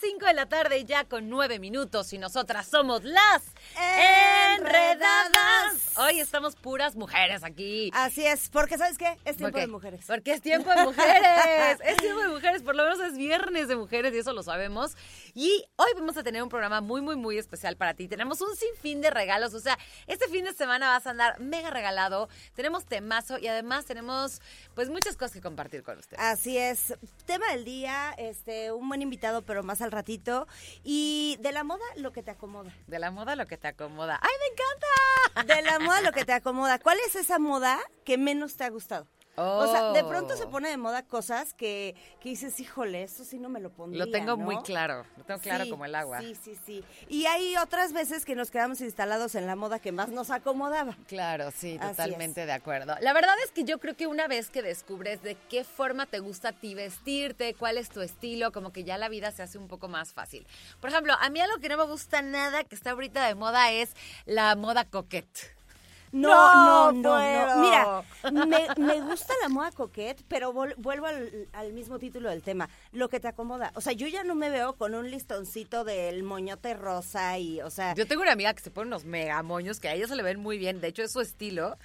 5 0.00 0.26
de 0.26 0.32
la 0.34 0.46
tarde 0.46 0.84
ya 0.84 1.04
con 1.04 1.28
9 1.28 1.58
minutos 1.58 2.12
y 2.12 2.18
nosotras 2.18 2.68
somos 2.68 3.02
las 3.02 3.42
Enredadas. 4.56 5.96
Hoy 5.96 6.20
estamos 6.20 6.54
puras 6.54 6.94
mujeres 6.94 7.42
aquí. 7.42 7.90
Así 7.92 8.24
es, 8.24 8.48
porque 8.48 8.78
¿sabes 8.78 8.96
qué? 8.96 9.18
Es 9.24 9.36
tiempo 9.36 9.58
de 9.58 9.66
mujeres. 9.66 10.04
Porque 10.06 10.32
es 10.32 10.40
tiempo 10.40 10.70
de 10.70 10.84
mujeres. 10.84 11.78
es 11.84 11.96
tiempo 12.00 12.20
de 12.20 12.28
mujeres, 12.28 12.62
por 12.62 12.76
lo 12.76 12.84
menos 12.84 13.00
es 13.00 13.16
viernes 13.16 13.66
de 13.66 13.74
mujeres 13.74 14.14
y 14.14 14.18
eso 14.18 14.32
lo 14.32 14.44
sabemos. 14.44 14.96
Y 15.34 15.64
hoy 15.76 15.90
vamos 15.96 16.16
a 16.16 16.22
tener 16.22 16.44
un 16.44 16.48
programa 16.48 16.80
muy, 16.80 17.00
muy, 17.00 17.16
muy 17.16 17.36
especial 17.36 17.76
para 17.76 17.94
ti. 17.94 18.06
Tenemos 18.06 18.40
un 18.40 18.54
sinfín 18.54 19.00
de 19.00 19.10
regalos, 19.10 19.52
o 19.54 19.60
sea, 19.60 19.76
este 20.06 20.28
fin 20.28 20.44
de 20.44 20.52
semana 20.52 20.90
vas 20.90 21.08
a 21.08 21.10
andar 21.10 21.40
mega 21.40 21.70
regalado. 21.70 22.28
Tenemos 22.54 22.84
temazo 22.84 23.38
y 23.38 23.48
además 23.48 23.84
tenemos 23.84 24.40
pues 24.76 24.90
muchas 24.90 25.16
cosas 25.16 25.32
que 25.32 25.40
compartir 25.40 25.82
con 25.82 25.98
ustedes. 25.98 26.22
Así 26.22 26.56
es. 26.56 26.94
Tema 27.26 27.50
del 27.50 27.64
día, 27.64 28.14
este, 28.16 28.70
un 28.70 28.88
buen 28.88 29.02
invitado, 29.02 29.42
pero 29.42 29.64
más 29.64 29.80
al 29.88 29.92
ratito. 29.92 30.46
Y 30.84 31.36
de 31.40 31.52
la 31.52 31.64
moda, 31.64 31.84
lo 31.96 32.12
que 32.12 32.22
te 32.22 32.30
acomoda. 32.30 32.72
De 32.86 32.98
la 32.98 33.10
moda 33.10 33.34
lo 33.36 33.46
que 33.46 33.56
te 33.56 33.68
acomoda. 33.68 34.20
¡Ay, 34.22 34.30
me 34.40 35.42
encanta! 35.42 35.54
De 35.54 35.62
la 35.62 35.78
moda, 35.78 36.00
lo 36.02 36.12
que 36.12 36.24
te 36.24 36.32
acomoda. 36.32 36.78
¿Cuál 36.78 36.98
es 37.06 37.16
esa 37.16 37.38
moda 37.38 37.78
que 38.04 38.18
menos 38.18 38.56
te 38.56 38.64
ha 38.64 38.70
gustado? 38.70 39.06
O 39.40 39.70
sea, 39.70 39.92
de 39.92 40.04
pronto 40.04 40.36
se 40.36 40.44
Oh. 40.44 40.50
pone 40.50 40.68
de 40.70 40.76
moda 40.76 41.02
cosas 41.02 41.52
que, 41.54 41.94
que 42.20 42.30
dices, 42.30 42.58
híjole, 42.60 43.02
eso 43.02 43.24
sí 43.24 43.38
no 43.38 43.48
me 43.48 43.60
lo 43.60 43.70
pondría, 43.70 44.04
Lo 44.04 44.10
tengo 44.10 44.36
¿no? 44.36 44.38
muy 44.38 44.62
claro, 44.62 45.04
lo 45.16 45.24
tengo 45.24 45.40
claro 45.40 45.64
Sí, 45.64 45.70
como 45.70 45.84
el 45.84 45.94
agua. 45.94 46.20
Sí, 46.20 46.34
sí, 46.34 46.58
sí. 46.66 46.84
Y 47.08 47.26
hay 47.26 47.56
otras 47.56 47.92
veces 47.92 48.24
que 48.24 48.34
nos 48.34 48.50
quedamos 48.50 48.80
instalados 48.80 49.34
en 49.34 49.46
la 49.46 49.56
moda 49.56 49.78
que 49.78 49.92
más 49.92 50.08
nos 50.08 50.30
acomodaba. 50.30 50.96
Claro, 51.06 51.50
sí, 51.50 51.76
Así 51.80 51.90
totalmente 51.90 52.46
de 52.46 52.52
acuerdo. 52.52 52.94
La 53.00 53.12
verdad 53.12 53.34
es 53.44 53.52
que 53.52 53.64
yo 53.64 53.78
creo 53.78 53.94
que 53.96 54.06
una 54.06 54.26
vez 54.28 54.50
que 54.50 54.62
descubres 54.62 55.22
de 55.22 55.36
qué 55.48 55.64
forma 55.64 56.06
te 56.06 56.18
gusta 56.20 56.48
a 56.48 56.52
ti 56.52 56.74
vestirte, 56.74 57.54
cuál 57.54 57.78
es 57.78 57.88
tu 57.90 58.00
estilo, 58.00 58.52
como 58.52 58.72
que 58.72 58.84
ya 58.84 58.98
la 58.98 59.08
vida 59.08 59.30
se 59.32 59.42
hace 59.42 59.58
un 59.58 59.68
poco 59.68 59.88
más 59.88 60.12
fácil. 60.12 60.46
Por 60.80 60.90
ejemplo, 60.90 61.14
a 61.20 61.30
mí 61.30 61.40
algo 61.40 61.58
que 61.58 61.68
no 61.68 61.76
me 61.76 61.84
gusta 61.84 62.22
nada 62.22 62.64
que 62.64 62.74
está 62.74 62.90
ahorita 62.92 63.26
de 63.26 63.34
moda 63.34 63.70
es 63.72 63.90
la 64.26 64.54
moda 64.56 64.84
coquette. 64.84 65.57
No, 66.12 66.92
No 66.92 66.92
no, 66.92 67.16
no. 67.54 67.60
Mira, 67.60 68.02
me, 68.32 68.66
me 68.82 69.00
gusta 69.00 69.34
la 69.42 69.48
moda 69.48 69.70
coquette, 69.72 70.22
pero 70.28 70.52
vol- 70.52 70.74
vuelvo 70.78 71.06
al, 71.06 71.48
al 71.52 71.72
mismo 71.72 71.98
título 71.98 72.30
del 72.30 72.42
tema, 72.42 72.68
lo 72.92 73.08
que 73.08 73.20
te 73.20 73.28
acomoda. 73.28 73.72
O 73.74 73.80
sea, 73.80 73.92
yo 73.92 74.06
ya 74.06 74.24
no 74.24 74.34
me 74.34 74.50
veo 74.50 74.74
con 74.74 74.94
un 74.94 75.10
listoncito 75.10 75.84
del 75.84 76.22
moñote 76.22 76.74
rosa 76.74 77.38
y, 77.38 77.60
o 77.60 77.70
sea, 77.70 77.94
Yo 77.94 78.06
tengo 78.06 78.22
una 78.22 78.32
amiga 78.32 78.54
que 78.54 78.62
se 78.62 78.70
pone 78.70 78.88
unos 78.88 79.04
mega 79.04 79.42
moños 79.42 79.80
que 79.80 79.88
a 79.88 79.94
ella 79.94 80.06
se 80.08 80.16
le 80.16 80.22
ven 80.22 80.40
muy 80.40 80.58
bien, 80.58 80.80
de 80.80 80.88
hecho 80.88 81.02
es 81.02 81.12
su 81.12 81.20
estilo. 81.20 81.76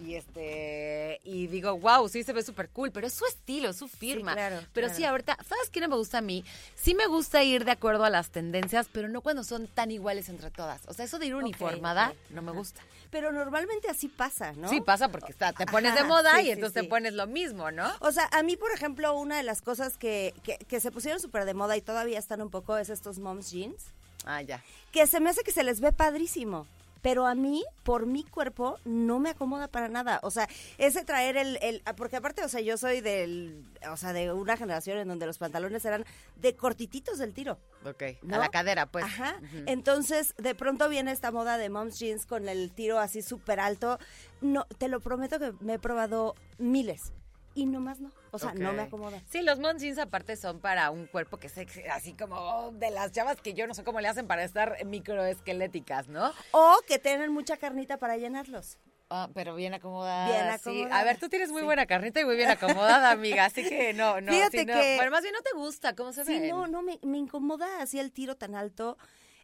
Y 0.00 0.14
este, 0.14 1.20
y 1.24 1.46
digo, 1.46 1.78
wow, 1.78 2.08
sí 2.08 2.24
se 2.24 2.32
ve 2.32 2.42
súper 2.42 2.68
cool, 2.70 2.90
pero 2.90 3.06
es 3.06 3.12
su 3.14 3.24
estilo, 3.26 3.70
es 3.70 3.76
su 3.76 3.86
firma. 3.88 4.32
claro, 4.32 4.56
pero 4.72 4.88
claro. 4.88 4.96
sí, 4.98 5.04
ahorita, 5.04 5.36
¿sabes 5.46 5.70
qué 5.70 5.80
no 5.80 5.88
me 5.88 5.96
gusta 5.96 6.18
a 6.18 6.22
mí? 6.22 6.44
Sí 6.74 6.94
me 6.94 7.06
gusta 7.06 7.42
ir 7.44 7.64
de 7.64 7.70
acuerdo 7.70 8.04
a 8.04 8.10
las 8.10 8.30
tendencias, 8.30 8.88
pero 8.92 9.08
no 9.08 9.20
cuando 9.20 9.44
son 9.44 9.68
tan 9.68 9.90
iguales 9.90 10.28
entre 10.28 10.50
todas. 10.50 10.80
O 10.88 10.92
sea, 10.94 11.04
eso 11.04 11.18
de 11.18 11.26
ir 11.26 11.34
uniformada 11.36 12.14
no 12.30 12.42
me 12.42 12.50
gusta. 12.52 12.80
pero 13.10 13.30
normalmente 13.30 13.88
así 13.88 14.08
pasa, 14.08 14.52
¿no? 14.54 14.68
Sí, 14.68 14.80
pasa 14.80 15.08
porque 15.08 15.30
está, 15.32 15.52
te 15.52 15.66
pones 15.66 15.94
de 15.94 16.02
moda 16.04 16.32
sí, 16.36 16.40
y 16.40 16.44
sí, 16.46 16.50
entonces 16.52 16.80
sí. 16.80 16.86
te 16.86 16.90
pones 16.90 17.12
lo 17.12 17.26
mismo, 17.26 17.70
¿no? 17.70 17.88
O 18.00 18.10
sea, 18.10 18.28
a 18.32 18.42
mí, 18.42 18.56
por 18.56 18.72
ejemplo, 18.72 19.14
una 19.16 19.36
de 19.36 19.42
las 19.44 19.62
cosas 19.62 19.98
que, 19.98 20.34
que, 20.42 20.56
que 20.56 20.80
se 20.80 20.90
pusieron 20.90 21.20
súper 21.20 21.44
de 21.44 21.54
moda 21.54 21.76
y 21.76 21.80
todavía 21.82 22.18
están 22.18 22.40
un 22.42 22.50
poco 22.50 22.76
es 22.76 22.88
estos 22.88 23.18
moms 23.18 23.50
jeans, 23.52 23.84
Ah, 24.24 24.40
ya. 24.42 24.62
que 24.92 25.06
se 25.06 25.20
me 25.20 25.30
hace 25.30 25.42
que 25.42 25.52
se 25.52 25.62
les 25.64 25.80
ve 25.80 25.92
padrísimo. 25.92 26.66
Pero 27.02 27.26
a 27.26 27.34
mí, 27.34 27.64
por 27.82 28.06
mi 28.06 28.24
cuerpo, 28.24 28.78
no 28.84 29.18
me 29.18 29.30
acomoda 29.30 29.68
para 29.68 29.88
nada. 29.88 30.20
O 30.22 30.30
sea, 30.30 30.48
ese 30.78 31.04
traer 31.04 31.36
el, 31.36 31.58
el... 31.60 31.82
Porque 31.96 32.16
aparte, 32.16 32.44
o 32.44 32.48
sea, 32.48 32.60
yo 32.60 32.78
soy 32.78 33.00
del... 33.00 33.64
O 33.90 33.96
sea, 33.96 34.12
de 34.12 34.32
una 34.32 34.56
generación 34.56 34.98
en 34.98 35.08
donde 35.08 35.26
los 35.26 35.38
pantalones 35.38 35.84
eran 35.84 36.04
de 36.36 36.54
cortititos 36.56 37.18
del 37.18 37.34
tiro. 37.34 37.58
Ok. 37.84 38.04
¿no? 38.22 38.36
A 38.36 38.38
la 38.38 38.48
cadera, 38.48 38.86
pues. 38.86 39.04
Ajá. 39.04 39.40
Entonces, 39.66 40.34
de 40.38 40.54
pronto 40.54 40.88
viene 40.88 41.10
esta 41.10 41.32
moda 41.32 41.58
de 41.58 41.68
moms 41.68 41.98
jeans 41.98 42.24
con 42.24 42.48
el 42.48 42.72
tiro 42.72 42.98
así 42.98 43.20
súper 43.20 43.58
alto. 43.60 43.98
No, 44.40 44.64
te 44.78 44.88
lo 44.88 45.00
prometo 45.00 45.38
que 45.38 45.52
me 45.60 45.74
he 45.74 45.78
probado 45.78 46.34
miles. 46.58 47.12
Y 47.54 47.66
nomás 47.66 48.00
no. 48.00 48.10
O 48.30 48.38
sea, 48.38 48.54
no 48.54 48.72
me 48.72 48.82
acomoda. 48.82 49.20
Sí, 49.28 49.42
los 49.42 49.58
mom 49.58 49.76
jeans 49.76 49.98
aparte 49.98 50.36
son 50.36 50.58
para 50.60 50.90
un 50.90 51.06
cuerpo 51.06 51.36
que 51.38 51.48
es 51.48 51.54
así 51.90 52.14
como 52.14 52.70
de 52.72 52.90
las 52.90 53.12
chavas 53.12 53.40
que 53.40 53.52
yo 53.52 53.66
no 53.66 53.74
sé 53.74 53.84
cómo 53.84 54.00
le 54.00 54.08
hacen 54.08 54.26
para 54.26 54.42
estar 54.44 54.82
microesqueléticas, 54.86 56.08
¿no? 56.08 56.32
O 56.52 56.76
que 56.86 56.98
tienen 56.98 57.32
mucha 57.32 57.56
carnita 57.56 57.98
para 57.98 58.16
llenarlos. 58.16 58.78
Ah, 59.10 59.28
pero 59.34 59.54
bien 59.54 59.74
acomodada. 59.74 60.26
Bien 60.28 60.58
sí. 60.58 60.70
acomodada, 60.70 61.00
A 61.00 61.04
ver, 61.04 61.18
tú 61.18 61.28
tienes 61.28 61.50
muy 61.50 61.60
sí. 61.60 61.64
buena 61.66 61.84
carnita 61.84 62.20
y 62.20 62.24
muy 62.24 62.36
bien 62.36 62.48
acomodada, 62.50 63.10
amiga. 63.10 63.44
Así 63.44 63.62
que 63.68 63.92
no, 63.92 64.22
no. 64.22 64.32
Fíjate 64.32 64.60
sí, 64.60 64.64
no. 64.64 64.72
que- 64.72 64.96
Bueno, 64.96 65.10
más 65.10 65.20
bien 65.22 65.34
no 65.34 65.42
te 65.42 65.52
gusta 65.54 65.94
cómo 65.94 66.14
se 66.14 66.24
Sí, 66.24 66.38
ven. 66.40 66.48
no, 66.48 66.66
no, 66.66 66.80
me, 66.80 66.98
me 67.02 67.18
incomoda 67.18 67.82
así 67.82 67.98
el 68.00 68.10
tiro 68.12 68.36
tan 68.36 68.54
alto. 68.54 68.96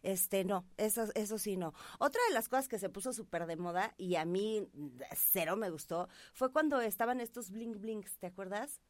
Este, 0.03 0.43
no, 0.45 0.65
eso, 0.77 1.05
eso 1.15 1.37
sí 1.37 1.57
no. 1.57 1.73
Otra 1.99 2.21
de 2.27 2.33
las 2.33 2.49
cosas 2.49 2.67
que 2.67 2.79
se 2.79 2.89
puso 2.89 3.13
súper 3.13 3.45
de 3.45 3.57
moda 3.57 3.93
y 3.97 4.15
a 4.15 4.25
mí 4.25 4.67
cero 5.15 5.55
me 5.57 5.69
gustó 5.69 6.09
fue 6.33 6.51
cuando 6.51 6.81
estaban 6.81 7.21
estos 7.21 7.51
bling 7.51 7.79
blings, 7.79 8.17
¿te 8.17 8.27
acuerdas? 8.27 8.81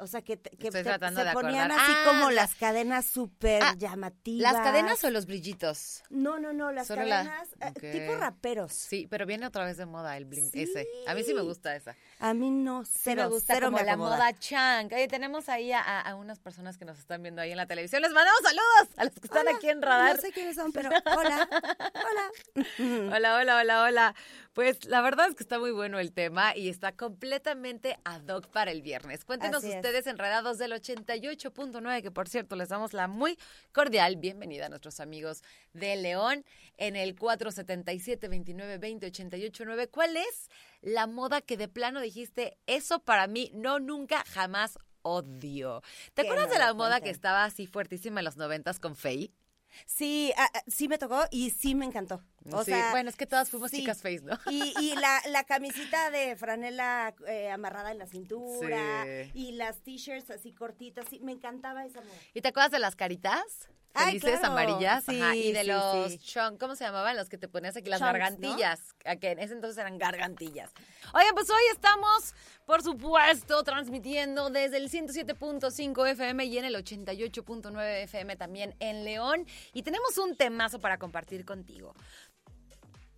O 0.00 0.06
sea, 0.06 0.22
que, 0.22 0.36
te- 0.38 0.50
se 0.70 1.32
ponían 1.32 1.70
así 1.70 1.92
Ah, 1.94 2.04
como 2.06 2.30
la- 2.30 2.42
las 2.42 2.54
cadenas 2.54 3.04
súper 3.06 3.62
Ah, 3.62 3.74
llamativas. 3.76 4.52
¿Las 4.52 4.62
cadenas 4.62 5.04
o 5.04 5.10
los 5.10 5.26
brillitos? 5.26 6.02
No, 6.08 6.38
no, 6.38 6.52
no, 6.52 6.72
las 6.72 6.86
Solo 6.86 7.02
cadenas 7.02 7.48
eh, 7.60 7.92
tipo 7.92 8.16
raperos. 8.16 8.72
Sí, 8.72 9.06
pero 9.10 9.26
viene 9.26 9.46
otra 9.46 9.64
vez 9.64 9.76
de 9.76 9.84
moda 9.86 10.16
el 10.16 10.24
bling 10.24 10.50
ese. 10.54 10.86
A 11.06 11.14
mí 11.14 11.22
sí 11.22 11.34
me 11.34 11.40
Sí. 11.40 11.46
gusta 11.46 11.76
esa. 11.76 11.94
A 12.18 12.32
mí 12.34 12.50
no, 12.50 12.84
Sí 12.84 12.92
cero, 13.02 13.22
me 13.24 13.28
gusta 13.28 13.54
cero 13.54 13.66
como 13.66 13.76
me 13.78 13.84
la 13.84 13.96
moda 13.96 14.32
chang. 14.38 14.86
Oye, 14.92 15.06
tenemos 15.08 15.48
ahí 15.48 15.72
a, 15.72 15.80
a- 16.00 16.14
unas 16.14 16.38
personas 16.38 16.78
que 16.78 16.84
nos 16.84 16.98
están 16.98 17.22
viendo 17.22 17.42
ahí 17.42 17.50
en 17.50 17.56
la 17.58 17.66
televisión. 17.66 18.02
Les 18.02 18.12
mandamos 18.12 18.40
saludos 18.42 18.88
a 18.96 19.04
los 19.04 19.12
que 19.14 19.26
están 19.26 19.46
Hola, 19.48 19.56
aquí 19.56 19.68
en 19.68 19.82
Radar. 19.82 20.16
No 20.16 20.20
sé 20.22 20.32
quiénes 20.32 20.56
son, 20.56 20.72
pero 20.72 20.88
hola, 20.88 21.48
hola. 21.94 22.30
Hola, 23.16 23.36
hola, 23.36 23.56
hola, 23.58 23.82
hola. 23.82 24.14
Pues 24.52 24.84
la 24.86 25.00
verdad 25.00 25.28
es 25.28 25.34
que 25.36 25.42
está 25.42 25.58
muy 25.58 25.70
bueno 25.70 25.98
el 25.98 26.12
tema 26.12 26.56
y 26.56 26.68
está 26.68 26.92
completamente 26.92 27.98
ad 28.04 28.26
hoc 28.28 28.48
para 28.48 28.70
el 28.70 28.82
viernes. 28.82 29.24
Cuéntenos 29.24 29.58
Así 29.58 29.68
es. 29.72 29.76
Ustedes 29.90 30.06
enredados 30.06 30.58
del 30.58 30.70
88.9, 30.70 32.02
que 32.02 32.12
por 32.12 32.28
cierto 32.28 32.54
les 32.54 32.68
damos 32.68 32.92
la 32.92 33.08
muy 33.08 33.36
cordial 33.72 34.14
bienvenida 34.14 34.66
a 34.66 34.68
nuestros 34.68 35.00
amigos 35.00 35.42
de 35.72 35.96
León 35.96 36.44
en 36.76 36.94
el 36.94 37.16
477-2920-889. 37.16 39.90
¿Cuál 39.90 40.16
es 40.16 40.48
la 40.80 41.08
moda 41.08 41.40
que 41.40 41.56
de 41.56 41.66
plano 41.66 42.00
dijiste, 42.00 42.56
eso 42.68 43.00
para 43.00 43.26
mí 43.26 43.50
no, 43.52 43.80
nunca, 43.80 44.22
jamás 44.28 44.78
odio? 45.02 45.82
¿Te 46.14 46.22
acuerdas 46.22 46.50
de 46.50 46.60
la 46.60 46.72
moda 46.72 47.00
que 47.00 47.10
estaba 47.10 47.44
así 47.44 47.66
fuertísima 47.66 48.20
en 48.20 48.26
los 48.26 48.36
noventas 48.36 48.78
con 48.78 48.94
Faye? 48.94 49.32
Sí, 49.86 50.32
sí 50.68 50.86
me 50.86 50.98
tocó 50.98 51.24
y 51.32 51.50
sí 51.50 51.74
me 51.74 51.84
encantó. 51.84 52.22
O 52.52 52.64
Sí, 52.64 52.70
sea, 52.70 52.90
bueno, 52.90 53.10
es 53.10 53.16
que 53.16 53.26
todas 53.26 53.50
fuimos 53.50 53.70
sí. 53.70 53.78
chicas 53.80 54.00
Face, 54.02 54.22
¿no? 54.22 54.38
Y, 54.50 54.72
y 54.80 54.94
la, 54.96 55.20
la 55.28 55.44
camisita 55.44 56.10
de 56.10 56.36
franela 56.36 57.14
eh, 57.28 57.50
amarrada 57.50 57.92
en 57.92 57.98
la 57.98 58.06
cintura 58.06 59.04
Sí. 59.04 59.30
y 59.34 59.52
las 59.52 59.80
t-shirts 59.82 60.30
así 60.30 60.52
cortitas, 60.52 61.04
sí, 61.10 61.20
me 61.20 61.32
encantaba 61.32 61.84
esa 61.84 62.00
moda. 62.00 62.14
¿Y 62.34 62.40
te 62.40 62.48
acuerdas 62.48 62.70
de 62.72 62.78
las 62.78 62.96
caritas? 62.96 63.42
Ay, 63.92 64.20
Felices, 64.20 64.38
claro. 64.38 64.52
amarillas. 64.54 65.08
Ajá, 65.08 65.34
Y 65.34 65.50
de 65.52 65.64
los 65.64 66.16
chon- 66.22 66.56
¿cómo 66.58 66.76
se 66.76 66.84
llamaban? 66.84 67.16
Los 67.16 67.28
que 67.28 67.36
te 67.38 67.48
ponías 67.48 67.76
aquí, 67.76 67.90
las 67.90 68.00
gargantillas. 68.00 68.80
Que 69.20 69.32
en 69.32 69.40
ese 69.40 69.52
entonces 69.52 69.76
eran 69.78 69.98
gargantillas. 69.98 70.70
Oigan, 71.12 71.34
pues 71.34 71.50
hoy 71.50 71.62
estamos, 71.72 72.34
por 72.66 72.84
supuesto, 72.84 73.64
transmitiendo 73.64 74.48
desde 74.48 74.76
el 74.76 74.88
107.5 74.90 76.06
FM 76.08 76.44
y 76.44 76.58
en 76.58 76.66
el 76.66 76.76
88.9 76.76 78.02
FM 78.04 78.36
también 78.36 78.76
en 78.78 79.04
León. 79.04 79.44
Y 79.72 79.82
tenemos 79.82 80.16
un 80.18 80.36
temazo 80.36 80.80
para 80.80 80.98
compartir 80.98 81.44
contigo. 81.44 81.92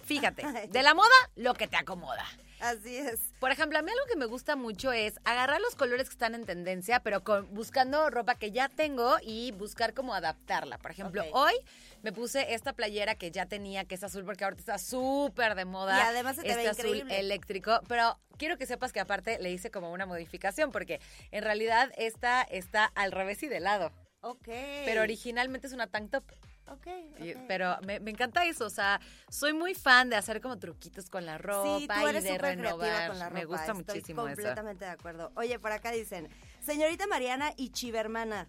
Fíjate, 0.03 0.43
de 0.69 0.83
la 0.83 0.95
moda, 0.95 1.09
lo 1.37 1.55
que 1.55 1.67
te 1.67 1.77
acomoda. 1.77 2.25
Así 2.63 2.97
es. 2.97 3.19
Por 3.41 3.51
ejemplo, 3.51 3.77
a 3.77 3.83
mí 3.83 3.91
algo 3.91 4.05
que 4.07 4.17
me 4.17 4.27
gusta 4.27 4.55
mucho 4.55 4.93
es 4.93 5.19
agarrar 5.25 5.61
los 5.61 5.75
colores 5.75 6.09
que 6.09 6.13
están 6.13 6.37
en 6.37 6.47
tendencia, 6.47 7.01
pero 7.01 7.25
con, 7.25 7.53
buscando 7.53 8.09
ropa 8.09 8.37
que 8.37 8.53
ya 8.53 8.69
tengo 8.69 9.17
y 9.21 9.51
buscar 9.51 9.95
cómo 9.95 10.15
adaptarla. 10.15 10.79
Por 10.79 10.93
ejemplo, 10.93 11.25
hoy 11.33 11.55
me 12.03 12.13
puse 12.13 12.55
esta 12.55 12.73
playera 12.73 13.17
que 13.17 13.33
ya 13.33 13.47
tenía, 13.47 13.85
que 13.85 13.97
es 13.97 14.05
azul, 14.05 14.25
porque 14.25 14.45
ahorita 14.45 14.61
está 14.61 14.79
súper 14.79 15.57
de 15.57 15.65
moda. 15.65 15.99
Y 15.99 16.03
además 16.03 16.37
se 16.37 16.43
te 16.43 16.51
este 16.51 16.63
ve 16.63 16.69
azul 16.69 16.87
increíble. 16.87 17.19
eléctrico. 17.19 17.81
Pero 17.89 18.17
quiero 18.39 18.57
que 18.57 18.67
sepas 18.67 18.93
que 18.93 19.01
aparte 19.01 19.41
le 19.41 19.51
hice 19.51 19.73
como 19.73 19.91
una 19.91 20.07
modificación, 20.07 20.71
porque 20.71 21.01
en 21.33 21.43
realidad 21.43 21.91
esta 21.97 22.43
está 22.43 22.85
al 22.85 23.11
revés 23.11 23.43
y 23.43 23.49
de 23.49 23.59
lado. 23.59 23.91
Ok. 24.21 24.47
Pero 24.85 25.03
originalmente 25.03 25.67
es 25.67 25.73
una 25.73 25.89
tank 25.89 26.13
top. 26.13 26.25
Ok, 26.69 26.87
Y- 27.21 27.33
ok. 27.35 27.41
Pero 27.49 27.77
me, 27.87 28.01
me 28.01 28.11
encanta 28.13 28.45
eso, 28.47 28.65
o 28.67 28.71
sea, 28.71 29.01
soy 29.29 29.53
muy 29.53 29.75
fan 29.75 30.09
de 30.11 30.17
hacer 30.17 30.41
como 30.41 30.59
truquitos 30.59 31.11
con 31.11 31.27
la 31.27 31.37
ropa 31.39 31.79
Sí, 31.81 31.89
tú 31.89 32.07
eres 32.07 32.25
y 32.25 32.29
de 32.29 32.39
renovar. 32.39 33.09
con 33.09 33.19
la 33.19 33.29
ropa. 33.29 33.39
me 33.39 33.45
gusta 33.45 33.63
Estoy 33.73 33.77
muchísimo 33.85 34.23
eso. 34.27 34.37
completamente 34.37 34.85
de 34.85 34.91
acuerdo. 34.91 35.33
Oye, 35.35 35.59
por 35.59 35.73
acá 35.73 35.91
dicen, 35.91 36.29
señorita 36.61 37.07
Mariana 37.07 37.53
y 37.57 37.71
Chivermana. 37.71 38.49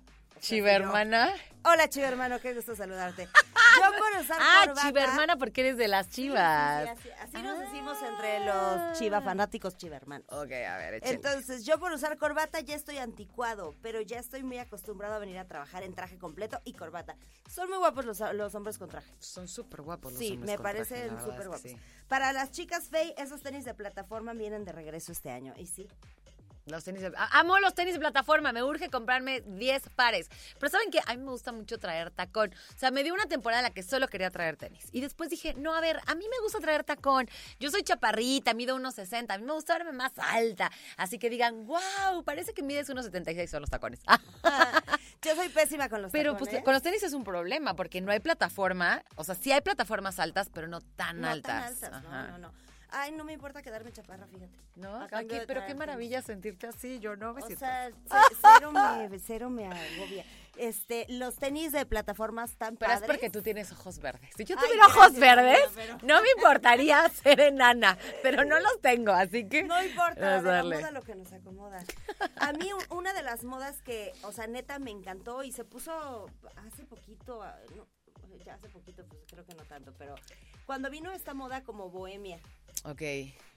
Hermana. 0.51 1.33
Hola, 1.65 1.87
Chivermano, 1.89 2.39
qué 2.41 2.53
gusto 2.53 2.75
saludarte. 2.75 3.27
Yo 3.77 3.89
por 3.97 4.21
usar 4.21 4.37
Ah, 4.41 4.63
corbata- 4.67 4.81
chiva 4.87 5.03
hermana 5.03 5.37
porque 5.37 5.61
eres 5.61 5.77
de 5.77 5.87
las 5.87 6.05
Sí, 6.07 6.11
sí, 6.11 6.17
sí, 6.21 6.27
chivas. 6.27 6.89
así, 7.21 7.41
nos 7.41 7.59
decimos 7.59 7.97
entre 8.07 8.45
los 8.45 8.99
chiva 8.99 9.21
fanáticos 9.21 9.75
chivermanos. 9.77 10.27
Ok, 10.29 10.51
a 10.51 10.77
ver, 10.77 10.95
échale. 10.95 11.13
Entonces, 11.15 11.65
yo 11.65 11.79
por 11.79 11.91
usar 11.93 12.17
corbata 12.17 12.59
ya 12.59 12.75
estoy 12.75 12.97
anticuado, 12.99 13.73
pero 13.81 14.01
ya 14.01 14.19
estoy 14.19 14.43
muy 14.43 14.59
acostumbrado 14.59 15.15
a 15.15 15.19
venir 15.19 15.37
a 15.39 15.47
trabajar 15.47 15.81
en 15.83 15.95
traje 15.95 16.17
completo 16.19 16.61
y 16.65 16.73
corbata. 16.73 17.15
Son 17.49 17.67
muy 17.69 17.77
guapos 17.79 18.05
los, 18.05 18.19
los 18.33 18.53
hombres 18.53 18.77
con 18.77 18.89
traje. 18.89 19.11
Son 19.19 19.47
súper 19.47 19.81
guapos 19.81 20.11
los 20.11 20.19
Sí, 20.19 20.33
hombres 20.33 20.51
me 20.51 20.57
con 20.57 20.63
traje, 20.63 20.77
parecen 20.77 21.15
verdad 21.15 21.25
súper 21.25 21.47
guapos. 21.47 21.61
sí. 21.71 21.77
Para 22.09 22.33
las 22.33 22.51
chicas 22.51 22.89
Fey, 22.89 23.15
esos 23.17 23.41
tenis 23.41 23.63
de 23.65 23.73
plataforma 23.73 24.33
vienen 24.33 24.65
de 24.65 24.71
regreso 24.73 25.11
este 25.13 25.31
año. 25.31 25.53
Y 25.57 25.65
sí, 25.65 25.87
Los 26.65 26.85
tenis 26.85 27.01
de- 27.01 27.11
Amo 27.31 27.59
los 27.59 27.73
tenis 27.75 27.93
de 27.93 27.99
plataforma, 27.99 28.53
me 28.53 28.63
urge 28.63 28.89
comprarme 28.89 29.41
10 29.41 29.89
pares. 29.95 30.29
Pero 30.59 30.69
¿saben 30.69 30.89
qué? 30.91 30.99
A 31.05 31.13
mí 31.15 31.21
me 31.21 31.29
gusta 31.31 31.51
mucho 31.51 31.77
traer 31.77 32.09
tacón. 32.09 32.53
O 32.73 32.77
sea, 32.79 32.89
me 32.89 33.03
dio 33.03 33.13
una 33.13 33.25
temporada 33.25 33.59
en 33.59 33.63
la 33.65 33.71
que 33.73 33.83
solo 33.83 34.07
quería 34.07 34.31
traer 34.31 34.55
tenis. 34.55 34.87
Y 34.93 35.01
después 35.01 35.29
dije, 35.29 35.53
no, 35.55 35.75
a 35.75 35.81
ver, 35.81 35.99
a 36.07 36.15
mí 36.15 36.25
me 36.29 36.39
gusta 36.41 36.59
traer 36.59 36.85
tacón. 36.85 37.29
Yo 37.59 37.69
soy 37.69 37.83
chaparrita, 37.83 38.53
mido 38.53 38.77
1,60. 38.77 39.33
A 39.33 39.37
mí 39.39 39.43
me 39.43 39.51
gusta 39.51 39.73
verme 39.77 39.91
más 39.91 40.13
alta. 40.17 40.71
Así 40.95 41.19
que 41.19 41.29
digan, 41.29 41.65
wow, 41.67 42.23
parece 42.23 42.53
que 42.53 42.63
mides 42.63 42.89
1,76 42.89 43.47
son 43.47 43.59
los 43.61 43.69
tacones. 43.69 43.99
yo 45.21 45.35
soy 45.35 45.49
pésima 45.49 45.89
con 45.89 46.01
los 46.01 46.13
Pero 46.13 46.31
tacones. 46.33 46.49
pues 46.53 46.63
con 46.63 46.73
los 46.73 46.81
tenis 46.81 47.03
es 47.03 47.11
un 47.13 47.25
problema 47.25 47.75
porque 47.75 47.99
no 47.99 48.11
hay 48.13 48.19
plataforma. 48.21 49.03
O 49.15 49.25
sea, 49.25 49.35
sí 49.35 49.51
hay 49.51 49.59
plataformas 49.61 50.17
altas, 50.17 50.49
pero 50.53 50.69
no 50.69 50.79
tan 50.79 51.19
no 51.19 51.27
altas. 51.29 51.79
tan 51.81 51.93
altas, 51.93 52.05
Ajá. 52.05 52.23
no, 52.27 52.37
no, 52.37 52.37
no. 52.37 52.53
Ay, 52.95 53.11
no 53.11 53.23
me 53.23 53.33
importa 53.33 53.61
quedarme 53.63 53.91
chaparra, 53.91 54.27
fíjate. 54.27 54.51
¿No? 54.75 54.95
Aquí- 55.11 55.35
pero 55.47 55.65
qué 55.65 55.73
maravilla 55.73 56.21
sentirte 56.21 56.67
así. 56.67 56.99
Yo 56.99 57.15
no 57.15 57.33
me 57.33 57.41
O 57.41 57.45
siento 57.45 57.65
sea, 57.65 57.89
ce- 57.89 58.35
cero 58.41 58.71
me, 58.71 59.19
cero 59.25 59.49
me 59.49 59.65
agobia. 59.67 60.23
Este, 60.55 61.07
los 61.09 61.35
tenis 61.37 61.71
de 61.71 61.83
plataformas 61.87 62.55
tan 62.57 62.77
Pero 62.77 62.91
es 62.91 62.99
padres. 62.99 63.09
porque 63.15 63.29
tú 63.31 63.41
tienes 63.41 63.71
ojos 63.71 63.97
verdes. 63.97 64.29
Si 64.37 64.45
yo 64.45 64.55
Ay, 64.59 64.63
tuviera 64.65 64.85
ojos 64.85 65.13
gracias, 65.13 65.19
verdes, 65.19 65.59
pero- 65.73 65.97
no 66.03 66.21
me 66.21 66.29
importaría 66.37 67.09
ser 67.23 67.39
enana, 67.39 67.97
pero 68.21 68.45
no 68.45 68.59
los 68.59 68.79
tengo, 68.79 69.11
así 69.11 69.49
que... 69.49 69.63
No 69.63 69.81
importa, 69.83 70.21
Vamos 70.21 70.43
de 70.43 70.49
a 70.49 70.51
la 70.51 70.51
darle. 70.57 70.75
moda 70.77 70.91
lo 70.91 71.01
que 71.01 71.15
nos 71.15 71.33
acomoda. 71.33 71.83
A 72.35 72.53
mí 72.53 72.69
una 72.91 73.13
de 73.13 73.23
las 73.23 73.43
modas 73.43 73.81
que, 73.81 74.11
o 74.21 74.31
sea, 74.31 74.45
neta 74.45 74.77
me 74.77 74.91
encantó 74.91 75.41
y 75.41 75.51
se 75.51 75.63
puso 75.65 76.27
hace 76.67 76.83
poquito, 76.85 77.41
ah, 77.41 77.57
no, 77.75 77.87
ya 78.45 78.53
hace 78.53 78.69
poquito, 78.69 79.03
pues 79.07 79.23
creo 79.27 79.43
que 79.45 79.55
no 79.55 79.63
tanto, 79.63 79.91
pero 79.97 80.13
cuando 80.67 80.91
vino 80.91 81.11
esta 81.13 81.33
moda 81.33 81.63
como 81.63 81.89
bohemia, 81.89 82.39
Ok. 82.83 83.01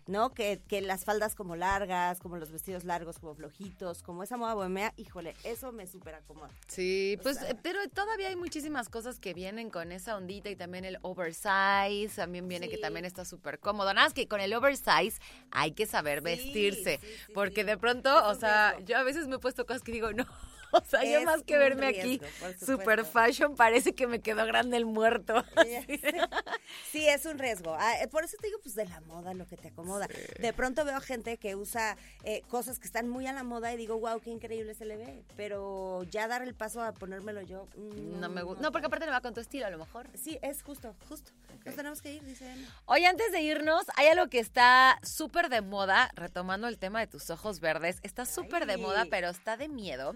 ¿no? 0.06 0.32
Que, 0.34 0.60
que 0.68 0.80
las 0.82 1.04
faldas 1.04 1.34
como 1.34 1.56
largas, 1.56 2.20
como 2.20 2.36
los 2.36 2.52
vestidos 2.52 2.84
largos, 2.84 3.18
como 3.18 3.34
flojitos, 3.34 4.04
como 4.04 4.22
esa 4.22 4.36
moda 4.36 4.54
bohemia, 4.54 4.94
híjole, 4.96 5.34
eso 5.42 5.72
me 5.72 5.88
súper 5.88 6.14
acomoda. 6.14 6.48
Sí, 6.68 7.16
O 7.18 7.22
pues, 7.24 7.38
sea- 7.38 7.60
pero 7.60 7.80
todavía 7.88 8.28
hay 8.28 8.36
muchísimas 8.36 8.88
cosas 8.88 9.18
que 9.18 9.34
vienen 9.34 9.68
con 9.68 9.90
esa 9.90 10.16
ondita 10.16 10.48
y 10.48 10.54
también 10.54 10.84
el 10.84 10.98
oversize, 11.02 12.14
también 12.14 12.46
viene 12.46 12.68
que 12.68 12.78
también 12.78 13.04
está 13.04 13.24
súper 13.24 13.58
cómodo. 13.58 13.92
Nada 13.92 14.06
más 14.06 14.14
que 14.14 14.28
con 14.28 14.40
el 14.40 14.54
oversize 14.54 15.20
hay 15.50 15.72
que 15.72 15.86
saber 15.86 16.20
Sí, 16.20 16.24
vestirse, 16.24 17.00
sí, 17.02 17.32
porque 17.34 17.64
de 17.64 17.76
pronto, 17.76 18.28
o 18.28 18.34
sea, 18.36 18.78
yo 18.84 18.96
a 18.98 19.02
veces 19.02 19.26
me 19.26 19.36
he 19.36 19.38
puesto 19.40 19.66
cosas 19.66 19.82
que 19.82 19.90
digo, 19.90 20.12
no, 20.12 20.24
o 20.72 20.84
sea, 20.84 21.04
yo 21.04 21.22
más 21.22 21.42
que 21.42 21.56
verme 21.58 21.86
aquí 21.86 22.18
riesgo, 22.18 22.66
super 22.66 23.04
fashion, 23.04 23.56
parece 23.56 23.94
que 23.94 24.06
me 24.06 24.20
quedó 24.20 24.44
grande 24.46 24.76
el 24.76 24.86
muerto. 24.86 25.44
Sí, 26.90 27.06
es 27.08 27.26
un 27.26 27.38
riesgo. 27.38 27.76
Ah, 27.78 28.00
eh, 28.02 28.08
por 28.08 28.24
eso 28.24 28.36
te 28.40 28.46
digo, 28.46 28.58
pues 28.62 28.74
de 28.74 28.86
la 28.86 29.00
moda, 29.02 29.34
lo 29.34 29.46
que 29.46 29.56
te 29.56 29.68
acomoda. 29.68 30.08
De 30.38 30.52
pronto 30.52 30.84
veo 30.84 31.00
gente 31.00 31.36
que 31.36 31.54
usa 31.54 31.96
eh, 32.24 32.42
cosas 32.48 32.78
que 32.78 32.86
están 32.86 33.08
muy 33.08 33.26
a 33.26 33.32
la 33.32 33.42
moda 33.42 33.72
y 33.72 33.76
digo, 33.76 33.98
wow, 33.98 34.20
qué 34.20 34.30
increíble 34.30 34.74
se 34.74 34.84
le 34.84 34.96
ve. 34.96 35.24
Pero 35.36 36.04
ya 36.04 36.28
dar 36.28 36.42
el 36.42 36.54
paso 36.54 36.82
a 36.82 36.92
ponérmelo 36.92 37.42
yo. 37.42 37.66
mm, 37.76 38.20
No 38.20 38.28
me 38.28 38.42
gusta. 38.42 38.62
No, 38.62 38.72
porque 38.72 38.86
aparte 38.86 39.06
no 39.06 39.12
va 39.12 39.20
con 39.20 39.34
tu 39.34 39.40
estilo 39.40 39.66
a 39.66 39.70
lo 39.70 39.78
mejor. 39.78 40.06
Sí, 40.14 40.38
es 40.42 40.62
justo, 40.62 40.94
justo. 41.08 41.32
Nos 41.66 41.74
tenemos 41.74 42.00
que 42.00 42.14
ir, 42.14 42.24
dice. 42.24 42.50
Oye, 42.86 43.06
antes 43.06 43.32
de 43.32 43.40
irnos, 43.42 43.84
hay 43.96 44.06
algo 44.06 44.28
que 44.28 44.38
está 44.38 44.98
súper 45.02 45.48
de 45.48 45.60
moda, 45.62 46.10
retomando 46.14 46.68
el 46.68 46.78
tema 46.78 47.00
de 47.00 47.08
tus 47.08 47.28
ojos 47.30 47.60
verdes, 47.60 47.98
está 48.02 48.24
súper 48.24 48.66
de 48.66 48.76
moda, 48.76 49.06
pero 49.10 49.28
está 49.28 49.56
de 49.56 49.68
miedo. 49.68 50.14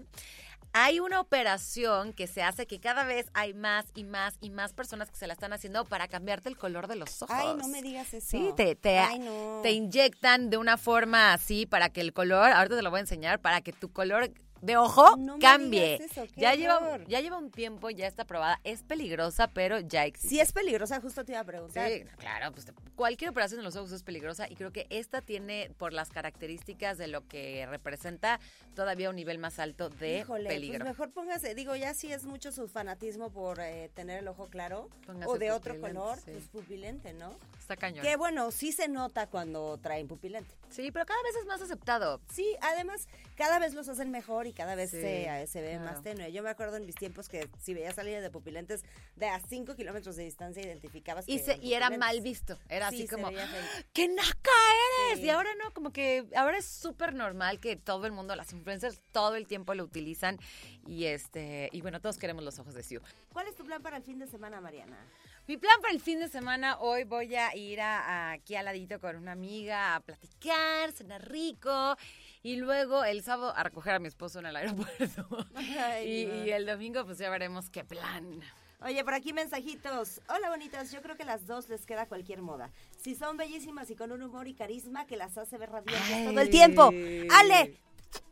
Hay 0.73 1.01
una 1.01 1.19
operación 1.19 2.13
que 2.13 2.27
se 2.27 2.41
hace 2.41 2.65
que 2.65 2.79
cada 2.79 3.03
vez 3.03 3.27
hay 3.33 3.53
más 3.53 3.87
y 3.93 4.05
más 4.05 4.37
y 4.39 4.49
más 4.51 4.71
personas 4.71 5.09
que 5.11 5.17
se 5.17 5.27
la 5.27 5.33
están 5.33 5.51
haciendo 5.51 5.83
para 5.83 6.07
cambiarte 6.07 6.47
el 6.47 6.55
color 6.57 6.87
de 6.87 6.95
los 6.95 7.21
ojos. 7.21 7.35
Ay, 7.37 7.55
no 7.57 7.67
me 7.67 7.81
digas 7.81 8.13
eso. 8.13 8.25
Sí, 8.29 8.53
te, 8.55 8.75
te, 8.75 8.99
Ay, 8.99 9.19
no. 9.19 9.59
te 9.61 9.71
inyectan 9.71 10.49
de 10.49 10.55
una 10.55 10.77
forma 10.77 11.33
así 11.33 11.65
para 11.65 11.89
que 11.89 11.99
el 11.99 12.13
color, 12.13 12.51
ahorita 12.53 12.77
te 12.77 12.81
lo 12.83 12.89
voy 12.89 12.99
a 12.99 13.01
enseñar, 13.01 13.41
para 13.41 13.59
que 13.59 13.73
tu 13.73 13.91
color 13.91 14.31
de 14.61 14.77
ojo 14.77 15.15
No 15.17 15.39
cambie. 15.39 15.95
eso, 15.95 16.25
ya, 16.35 16.53
lleva, 16.55 16.99
ya 17.07 17.19
lleva 17.19 17.37
un 17.37 17.51
tiempo, 17.51 17.89
ya 17.89 18.07
está 18.07 18.25
probada, 18.25 18.59
es 18.63 18.83
peligrosa, 18.83 19.47
pero 19.47 19.79
ya 19.79 20.05
existe. 20.05 20.29
Sí, 20.29 20.39
es 20.39 20.51
peligrosa, 20.51 21.01
justo 21.01 21.25
te 21.25 21.31
iba 21.33 21.41
a 21.41 21.43
preguntar. 21.43 21.89
Sí, 21.89 22.03
claro, 22.17 22.51
pues 22.51 22.67
cualquier 22.95 23.31
operación 23.31 23.59
en 23.59 23.65
los 23.65 23.75
ojos 23.75 23.91
es 23.91 24.03
peligrosa 24.03 24.47
y 24.49 24.55
creo 24.55 24.71
que 24.71 24.87
esta 24.89 25.21
tiene, 25.21 25.71
por 25.77 25.93
las 25.93 26.09
características 26.09 26.97
de 26.97 27.07
lo 27.07 27.27
que 27.27 27.65
representa, 27.67 28.39
todavía 28.75 29.09
un 29.09 29.15
nivel 29.15 29.37
más 29.39 29.59
alto 29.59 29.89
de 29.89 30.19
Híjole, 30.19 30.49
peligro. 30.49 30.79
pues 30.79 30.89
mejor 30.89 31.11
póngase, 31.11 31.55
digo, 31.55 31.75
ya 31.75 31.93
si 31.93 32.11
es 32.13 32.25
mucho 32.25 32.51
su 32.51 32.67
fanatismo 32.67 33.31
por 33.31 33.59
eh, 33.59 33.89
tener 33.93 34.19
el 34.19 34.27
ojo 34.27 34.45
claro 34.47 34.89
Póngase 35.05 35.29
o 35.31 35.37
de 35.37 35.51
otro 35.51 35.79
color, 35.81 36.17
sí. 36.17 36.31
pues 36.31 36.45
pupilente, 36.49 37.13
¿no? 37.13 37.33
Está 37.59 37.75
cañón. 37.77 38.03
Que 38.05 38.15
bueno, 38.15 38.51
sí 38.51 38.71
se 38.71 38.87
nota 38.87 39.27
cuando 39.27 39.77
traen 39.77 40.07
pupilente. 40.07 40.53
Sí, 40.69 40.91
pero 40.91 41.05
cada 41.05 41.21
vez 41.23 41.35
es 41.35 41.45
más 41.45 41.61
aceptado. 41.61 42.21
Sí, 42.31 42.55
además, 42.61 43.07
cada 43.41 43.57
vez 43.57 43.73
los 43.73 43.89
hacen 43.89 44.11
mejor 44.11 44.45
y 44.45 44.53
cada 44.53 44.75
vez 44.75 44.91
Sí, 44.91 45.01
se, 45.01 45.47
se 45.47 45.61
ve 45.61 45.71
claro. 45.71 45.85
más 45.85 46.03
tenue. 46.03 46.31
Yo 46.31 46.43
me 46.43 46.49
acuerdo 46.51 46.77
en 46.77 46.85
mis 46.85 46.93
tiempos 46.95 47.27
que 47.27 47.49
si 47.59 47.73
veías 47.73 47.97
a 47.97 48.01
alguien 48.01 48.21
de 48.21 48.29
pupilentes, 48.29 48.83
de 49.15 49.27
a 49.27 49.39
5 49.39 49.75
kilómetros 49.75 50.15
de 50.15 50.25
distancia 50.25 50.61
identificabas 50.61 51.27
Y, 51.27 51.37
que 51.37 51.43
se, 51.43 51.51
eran 51.53 51.63
y 51.65 51.73
era 51.73 51.89
mal 51.97 52.21
visto. 52.21 52.59
Era 52.69 52.89
Sí, 52.91 52.97
así 53.03 53.07
como, 53.07 53.29
feo. 53.31 53.39
¡qué 53.93 54.07
naca 54.09 54.51
eres! 55.07 55.19
Sí. 55.19 55.25
Y 55.25 55.29
ahora 55.31 55.49
no, 55.55 55.73
como 55.73 55.91
que 55.91 56.27
ahora 56.35 56.59
es 56.59 56.65
súper 56.65 57.15
normal 57.15 57.59
que 57.59 57.75
todo 57.77 58.05
el 58.05 58.11
mundo, 58.11 58.35
las 58.35 58.53
influencers, 58.53 59.01
todo 59.11 59.35
el 59.35 59.47
tiempo 59.47 59.73
lo 59.73 59.83
utilizan. 59.85 60.37
Y 60.85 61.05
este 61.05 61.69
y 61.71 61.81
bueno, 61.81 61.99
todos 61.99 62.17
queremos 62.19 62.43
los 62.43 62.59
ojos 62.59 62.75
de 62.75 62.83
Siu. 62.83 63.01
¿Cuál 63.33 63.47
es 63.47 63.55
tu 63.55 63.63
plan 63.65 63.81
para 63.81 63.97
el 63.97 64.03
fin 64.03 64.19
de 64.19 64.27
semana, 64.27 64.61
Mariana? 64.61 64.97
Mi 65.47 65.57
plan 65.57 65.81
para 65.81 65.91
el 65.93 65.99
fin 65.99 66.19
de 66.19 66.27
semana, 66.29 66.77
hoy 66.79 67.03
voy 67.03 67.35
a 67.35 67.55
ir 67.55 67.81
a, 67.81 67.99
a- 67.99 68.31
aquí 68.33 68.55
al 68.55 68.65
ladito 68.65 68.99
con 68.99 69.15
una 69.15 69.31
amiga 69.31 69.95
a 69.95 69.99
platicar, 70.01 70.91
cenar 70.91 71.27
rico 71.27 71.97
y 72.43 72.55
luego 72.55 73.03
el 73.03 73.23
sábado 73.23 73.53
a 73.55 73.63
recoger 73.63 73.95
a 73.95 73.99
mi 73.99 74.07
esposo 74.07 74.39
en 74.39 74.47
el 74.47 74.55
aeropuerto. 74.55 75.27
Ay, 75.55 76.29
y, 76.45 76.49
el 76.51 76.65
domingo 76.65 77.05
pues 77.05 77.17
ya 77.17 77.29
veremos 77.29 77.69
qué 77.69 77.83
plan. 77.83 78.41
Oye, 78.83 79.03
por 79.03 79.13
aquí 79.13 79.31
mensajitos. 79.31 80.21
Hola, 80.27 80.49
bonitas. 80.49 80.91
Yo 80.91 81.03
creo 81.03 81.15
que 81.15 81.23
las 81.23 81.45
dos 81.45 81.69
les 81.69 81.85
queda 81.85 82.07
cualquier 82.07 82.41
moda. 82.41 82.71
Si 82.97 83.13
son 83.15 83.37
bellísimas 83.37 83.91
y 83.91 83.95
con 83.95 84.11
un 84.11 84.23
humor 84.23 84.47
y 84.47 84.55
carisma 84.55 85.05
que 85.05 85.17
las 85.17 85.37
hace 85.37 85.59
ver 85.59 85.69
radiantes 85.69 86.25
todo 86.25 86.39
el 86.39 86.49
tiempo. 86.49 86.83
Ale, 86.85 87.77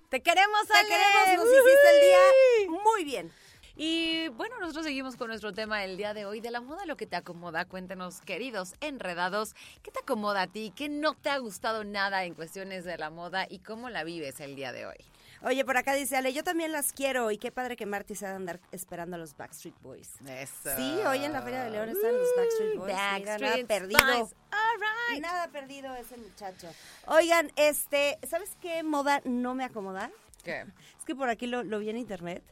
Te 0.10 0.22
queremos, 0.24 0.68
te 0.68 0.74
Ale. 0.75 0.88
queremos. 0.88 1.46
Nos 1.46 1.54
hiciste 1.54 1.89
el 1.94 2.01
día 2.01 2.82
muy 2.84 3.04
bien. 3.04 3.32
Y 3.81 4.27
bueno, 4.27 4.59
nosotros 4.59 4.83
seguimos 4.83 5.15
con 5.15 5.29
nuestro 5.29 5.53
tema 5.53 5.79
del 5.79 5.95
día 5.95 6.13
de 6.13 6.25
hoy, 6.25 6.41
de 6.41 6.51
la 6.51 6.59
moda, 6.59 6.86
lo 6.86 6.98
que 6.98 7.05
te 7.05 7.15
acomoda. 7.15 7.63
Cuéntenos, 7.63 8.19
queridos 8.19 8.74
enredados, 8.81 9.55
¿qué 9.83 9.89
te 9.89 10.00
acomoda 10.00 10.41
a 10.41 10.48
ti? 10.48 10.74
¿Qué 10.75 10.89
no 10.89 11.13
te 11.13 11.29
ha 11.29 11.38
gustado 11.38 11.86
nada 11.86 12.25
en 12.25 12.33
cuestiones 12.33 12.83
de 12.83 12.98
la 12.98 13.09
moda 13.09 13.48
y 13.50 13.59
cómo 13.59 13.89
la 13.89 14.03
vives 14.03 14.41
el 14.41 14.57
día 14.57 14.74
de 14.74 14.86
hoy? 14.86 14.98
Oye, 15.43 15.63
por 15.63 15.77
acá 15.77 15.93
dice 15.93 16.17
Ale, 16.17 16.33
yo 16.33 16.43
también 16.43 16.74
las 16.74 16.91
quiero. 16.91 17.31
Y 17.31 17.38
qué 17.38 17.53
padre 17.53 17.77
que 17.77 17.86
Marty 17.86 18.15
se 18.15 18.25
va 18.25 18.33
a 18.33 18.36
andar 18.36 18.59
esperando 18.74 19.15
a 19.15 19.19
los 19.19 19.38
Backstreet 19.38 19.79
Boys. 19.81 20.09
Eso. 20.27 20.75
Sí, 20.75 21.00
hoy 21.07 21.24
en 21.24 21.31
la 21.31 21.41
Feria 21.41 21.63
de 21.63 21.69
León 21.69 21.88
están 21.88 22.17
los 22.17 22.27
Backstreet 22.36 22.75
Boys. 22.75 22.88
Mira, 22.88 23.19
nada 23.19 23.38
Backstreet 23.38 23.65
perdido. 23.67 24.00
Boys. 24.05 24.36
All 24.51 25.13
right. 25.13 25.21
Nada 25.21 25.48
perdido 25.48 25.95
ese 25.95 26.17
muchacho. 26.17 26.67
Oigan, 27.07 27.50
este, 27.55 28.19
¿sabes 28.29 28.57
qué 28.59 28.83
moda 28.83 29.21
no 29.24 29.55
me 29.55 29.63
acomoda? 29.63 30.12
¿Qué? 30.43 30.65
Es 31.00 31.05
que 31.05 31.15
por 31.15 31.29
aquí 31.29 31.48
lo, 31.48 31.63
lo 31.63 31.79
vi 31.79 31.89
en 31.89 31.98
internet. 31.98 32.43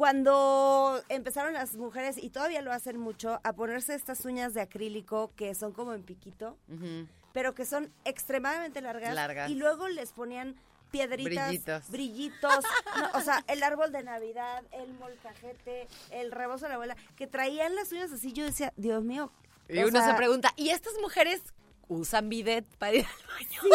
Cuando 0.00 1.02
empezaron 1.10 1.52
las 1.52 1.76
mujeres, 1.76 2.16
y 2.16 2.30
todavía 2.30 2.62
lo 2.62 2.72
hacen 2.72 2.96
mucho, 2.96 3.38
a 3.44 3.52
ponerse 3.52 3.94
estas 3.94 4.24
uñas 4.24 4.54
de 4.54 4.62
acrílico 4.62 5.30
que 5.36 5.54
son 5.54 5.72
como 5.72 5.92
en 5.92 6.02
piquito, 6.04 6.56
pero 7.34 7.54
que 7.54 7.66
son 7.66 7.92
extremadamente 8.06 8.80
largas. 8.80 9.14
Largas. 9.14 9.50
Y 9.50 9.56
luego 9.56 9.88
les 9.88 10.12
ponían 10.12 10.56
piedritas, 10.90 11.48
Brillitos. 11.48 11.90
brillitos, 11.90 12.64
no, 12.98 13.10
o 13.12 13.20
sea, 13.20 13.44
el 13.46 13.62
árbol 13.62 13.92
de 13.92 14.02
Navidad, 14.02 14.64
el 14.72 14.90
molcajete, 14.94 15.86
el 16.12 16.32
rebozo 16.32 16.64
de 16.64 16.70
la 16.70 16.74
abuela, 16.76 16.96
que 17.14 17.26
traían 17.26 17.74
las 17.74 17.92
uñas 17.92 18.10
así. 18.10 18.32
Yo 18.32 18.46
decía, 18.46 18.72
Dios 18.78 19.04
mío. 19.04 19.30
Y 19.68 19.80
uno 19.80 20.00
sea, 20.00 20.12
se 20.12 20.14
pregunta, 20.14 20.50
¿y 20.56 20.70
estas 20.70 20.94
mujeres 21.02 21.42
usan 21.88 22.30
bidet 22.30 22.64
para 22.78 22.94
ir 22.94 23.04
al 23.04 23.26
baño? 23.34 23.60
Sí, 23.64 23.70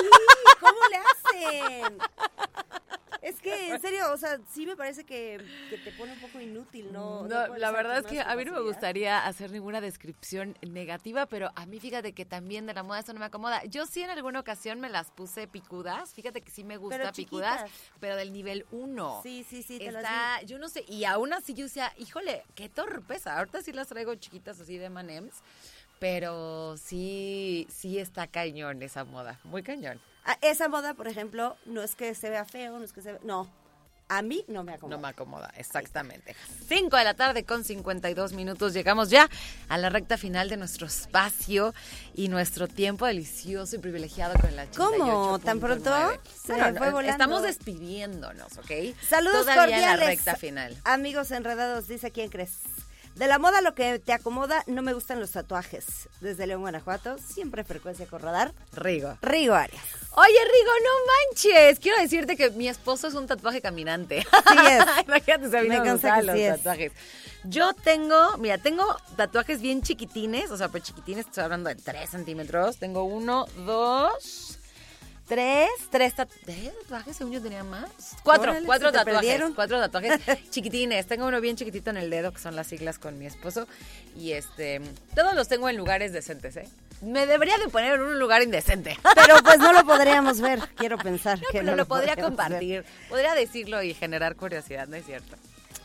¿cómo 0.60 0.79
le 0.89 0.98
hacen? 0.98 2.00
Es 3.25 3.41
que, 3.41 3.74
en 3.74 3.82
serio, 3.82 4.13
o 4.13 4.17
sea, 4.17 4.39
sí 4.53 4.67
me 4.67 4.75
parece 4.75 5.03
que, 5.03 5.44
que 5.72 5.79
te 5.79 5.91
pone 5.94 6.13
un 6.13 6.20
poco 6.20 6.39
inútil, 6.39 6.94
¿no? 6.94 7.24
No, 7.24 7.58
la 7.58 7.72
verdad 7.72 7.98
es 7.98 8.05
que 8.05 8.22
a 8.22 8.36
mí 8.36 8.46
no 8.46 8.51
me 8.51 8.62
gustaría 8.62 9.25
hacer 9.25 9.50
ninguna 9.50 9.82
descripción 9.82 10.55
negativa, 10.62 11.25
pero 11.25 11.51
a 11.55 11.65
mí 11.65 11.79
fíjate 11.79 12.13
que 12.13 12.24
también 12.24 12.67
de 12.67 12.75
la 12.75 12.84
moda 12.84 13.00
esto 13.00 13.13
no 13.13 13.20
me 13.20 13.25
acomoda. 13.25 13.63
Yo 13.65 13.88
sí 13.88 14.03
en 14.03 14.12
alguna 14.12 14.39
ocasión 14.39 14.79
me 14.79 14.89
las 14.89 15.10
puse 15.10 15.48
picudas, 15.48 16.13
fíjate 16.13 16.41
que 16.41 16.51
sí 16.51 16.63
me 16.63 16.77
gusta 16.77 17.00
Pero 17.00 17.12
picudas, 17.13 17.72
pero 18.00 18.15
del 18.15 18.32
nivel 18.32 18.67
1. 18.70 19.22
Sí, 19.24 19.44
sí, 19.50 19.63
sí, 19.63 19.79
te 19.79 19.91
las 19.91 20.03
Está, 20.03 20.41
yo 20.44 20.60
no 20.60 20.70
sé, 20.70 20.86
y 20.88 21.05
aún 21.05 21.34
así 21.34 21.55
yo 21.55 21.65
decía, 21.65 21.91
híjole, 21.98 22.44
qué 22.53 22.70
torpeza. 22.70 23.39
Ahorita 23.39 23.63
sí 23.63 23.74
las 23.74 23.88
traigo 23.88 24.13
chiquitas 24.13 24.60
así 24.60 24.77
de 24.77 24.86
M&M's, 24.86 25.41
pero 25.98 26.77
sí, 26.77 27.65
sí 27.72 27.98
está 27.98 28.27
cañón 28.27 28.84
esa 28.84 29.03
moda, 29.03 29.39
muy 29.46 29.63
cañón. 29.63 30.00
Ah, 30.25 30.38
esa 30.41 30.67
moda, 30.67 30.94
por 30.96 31.08
ejemplo, 31.08 31.55
no 31.65 31.82
es 31.84 31.96
que 31.96 32.15
se 32.15 32.29
vea 32.29 32.46
feo, 32.46 32.77
no 32.79 32.84
es 32.86 32.91
que 32.94 33.01
se 33.01 33.12
vea... 33.13 33.22
No, 33.24 33.48
a 34.08 34.22
mí 34.22 34.46
no 34.48 34.63
me 34.63 34.74
acomoda. 34.74 34.96
No 34.98 35.01
me 35.01 35.08
acomoda, 35.08 35.51
exactamente. 35.58 36.36
5 36.67 36.96
de 36.96 37.03
la 37.03 37.13
tarde 37.15 37.44
con 37.44 37.63
52 37.63 38.34
minutos. 38.34 38.74
Llegamos 38.74 39.10
ya 39.10 39.27
a 39.67 39.77
la 39.79 39.89
recta 39.89 40.17
final 40.17 40.48
de 40.48 40.58
nuestro 40.58 40.86
espacio 40.86 41.74
y 42.13 42.27
nuestro 42.27 42.67
tiempo 42.67 43.05
delicioso 43.08 43.75
y 43.75 43.79
privilegiado 43.79 44.39
con 44.39 44.55
la 44.55 44.67
¿Cómo? 44.67 45.39
¿Tan 45.39 45.60
pronto? 45.60 45.91
Se 46.44 46.53
Bueno, 46.53 46.77
fue 46.77 46.91
volando. 46.91 47.12
estamos 47.12 47.41
despidiéndonos, 47.44 48.58
¿ok? 48.60 48.72
Saludos 49.08 49.41
Todavía 49.41 49.53
en 49.53 49.60
cordiales. 49.72 50.00
la 50.00 50.05
recta 50.05 50.36
final. 50.36 50.77
Amigos 50.84 51.32
enredados, 51.32 51.88
dice 51.88 52.12
quién 52.12 52.29
crees. 52.29 52.53
De 53.15 53.27
la 53.27 53.39
moda 53.39 53.62
lo 53.62 53.74
que 53.75 53.98
te 54.00 54.12
acomoda, 54.12 54.62
no 54.67 54.81
me 54.81 54.93
gustan 54.93 55.22
los 55.22 55.31
tatuajes. 55.31 55.86
Desde 56.19 56.48
León, 56.48 56.62
Guanajuato, 56.62 57.17
siempre 57.17 57.63
frecuencia 57.63 58.05
con 58.07 58.22
radar. 58.22 58.53
Rigo. 58.74 59.17
Rigo 59.22 59.53
Arias. 59.53 59.81
Oye, 60.12 60.34
Rigo, 60.34 60.72
no 60.84 60.91
manches. 61.31 61.79
Quiero 61.79 61.98
decirte 62.01 62.36
que 62.36 62.50
mi 62.51 62.67
esposo 62.67 63.07
es 63.07 63.13
un 63.13 63.25
tatuaje 63.25 63.62
caminante. 63.62 64.22
Sí 64.22 64.57
es. 64.69 64.86
Imagínate 65.07 65.62
mí 65.62 65.69
Me 65.69 65.81
que 65.81 65.89
los 65.91 66.01
sí 66.01 66.41
es. 66.41 66.57
tatuajes. 66.57 66.91
Yo 67.45 67.74
tengo, 67.74 68.38
mira, 68.38 68.57
tengo 68.57 68.84
tatuajes 69.15 69.62
bien 69.62 69.81
chiquitines, 69.81 70.51
o 70.51 70.57
sea, 70.57 70.67
pues 70.69 70.84
chiquitines, 70.84 71.25
estoy 71.27 71.43
hablando 71.43 71.69
de 71.69 71.75
3 71.75 72.10
centímetros. 72.10 72.77
Tengo 72.77 73.03
uno, 73.03 73.45
dos, 73.65 74.54
tres, 75.27 75.70
tres, 75.91 76.15
tat- 76.15 76.29
¿tres 76.46 76.72
tatuajes, 76.82 77.15
según 77.17 77.34
yo 77.34 77.41
tenía 77.41 77.63
más. 77.63 77.89
Cuatro, 78.24 78.51
Órale, 78.51 78.65
cuatro 78.65 78.91
tatuajes, 78.91 79.13
perdieron. 79.22 79.53
cuatro 79.53 79.79
tatuajes 79.79 80.20
chiquitines. 80.51 81.05
Tengo 81.08 81.27
uno 81.27 81.41
bien 81.41 81.55
chiquitito 81.55 81.89
en 81.89 81.98
el 81.98 82.10
dedo, 82.10 82.32
que 82.32 82.39
son 82.39 82.55
las 82.55 82.67
siglas 82.67 83.00
con 83.00 83.17
mi 83.17 83.25
esposo. 83.25 83.67
Y 84.15 84.32
este, 84.34 84.82
todos 85.15 85.34
los 85.36 85.48
tengo 85.48 85.67
en 85.70 85.77
lugares 85.77 86.13
decentes, 86.13 86.55
¿eh? 86.58 86.67
Me 87.01 87.25
debería 87.27 87.58
de 87.58 87.67
poner 87.67 87.96
en 87.96 88.01
un 88.01 88.20
lugar 88.20 88.41
indecente. 88.41 88.98
Pero 89.15 89.36
pues 89.44 89.60
no 89.60 89.74
lo 89.74 89.84
podríamos 89.86 90.39
ver, 90.39 90.60
quiero 90.75 90.98
pensar 90.98 91.38
No, 91.41 91.48
que 91.51 91.60
pero 91.60 91.72
no 91.72 91.75
lo 91.75 91.86
podría 91.86 92.15
ver. 92.15 92.24
compartir. 92.25 92.86
Podría 93.10 93.36
decirlo 93.36 93.84
y 93.84 93.94
generar 93.94 94.36
curiosidad, 94.36 94.88
¿no 94.88 94.96
es 94.96 95.05
cierto? 95.05 95.36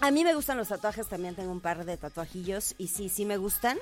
A 0.00 0.10
mí 0.12 0.24
me 0.24 0.34
gustan 0.34 0.56
los 0.56 0.68
tatuajes, 0.68 1.08
también 1.08 1.34
tengo 1.34 1.50
un 1.52 1.60
par 1.60 1.84
de 1.84 1.96
tatuajillos 1.96 2.74
y 2.78 2.88
sí, 2.88 3.08
sí 3.08 3.24
me 3.26 3.36
gustan. 3.36 3.76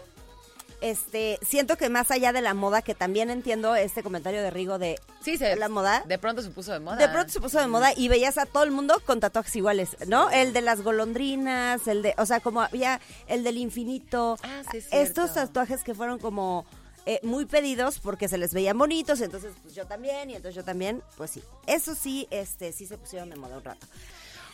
Este, 0.80 1.38
siento 1.42 1.76
que 1.76 1.88
más 1.88 2.10
allá 2.10 2.32
de 2.32 2.40
la 2.40 2.54
moda, 2.54 2.82
que 2.82 2.94
también 2.94 3.30
entiendo 3.30 3.74
este 3.74 4.02
comentario 4.02 4.42
de 4.42 4.50
Rigo 4.50 4.78
de 4.78 5.00
Sí, 5.20 5.36
se, 5.36 5.56
la 5.56 5.68
moda. 5.68 6.04
De 6.06 6.18
pronto 6.18 6.42
se 6.42 6.50
puso 6.50 6.72
de 6.72 6.80
moda. 6.80 6.96
De 6.96 7.08
pronto 7.08 7.32
se 7.32 7.40
puso 7.40 7.58
de 7.58 7.66
moda 7.66 7.92
y 7.96 8.08
veías 8.08 8.38
a 8.38 8.46
todo 8.46 8.62
el 8.62 8.70
mundo 8.70 9.02
con 9.04 9.20
tatuajes 9.20 9.54
iguales, 9.56 9.96
¿no? 10.06 10.30
El 10.30 10.52
de 10.52 10.62
las 10.62 10.82
golondrinas, 10.82 11.86
el 11.88 12.02
de, 12.02 12.14
o 12.16 12.26
sea, 12.26 12.40
como 12.40 12.62
había 12.62 13.00
el 13.26 13.42
del 13.44 13.58
infinito. 13.58 14.38
Ah, 14.42 14.62
sí, 14.70 14.78
es 14.78 14.86
Estos 14.92 15.34
tatuajes 15.34 15.82
que 15.82 15.94
fueron 15.94 16.18
como 16.18 16.64
eh, 17.06 17.20
muy 17.22 17.46
pedidos 17.46 17.98
porque 18.00 18.28
se 18.28 18.36
les 18.36 18.52
veían 18.52 18.76
bonitos, 18.76 19.22
entonces 19.22 19.54
pues 19.62 19.74
yo 19.74 19.86
también 19.86 20.28
y 20.28 20.34
entonces 20.34 20.54
yo 20.54 20.62
también, 20.62 21.02
pues 21.16 21.30
sí. 21.30 21.42
Eso 21.66 21.94
sí, 21.94 22.28
este, 22.30 22.70
sí 22.72 22.86
se 22.86 22.98
pusieron 22.98 23.30
de 23.30 23.36
moda 23.36 23.56
un 23.56 23.64
rato. 23.64 23.86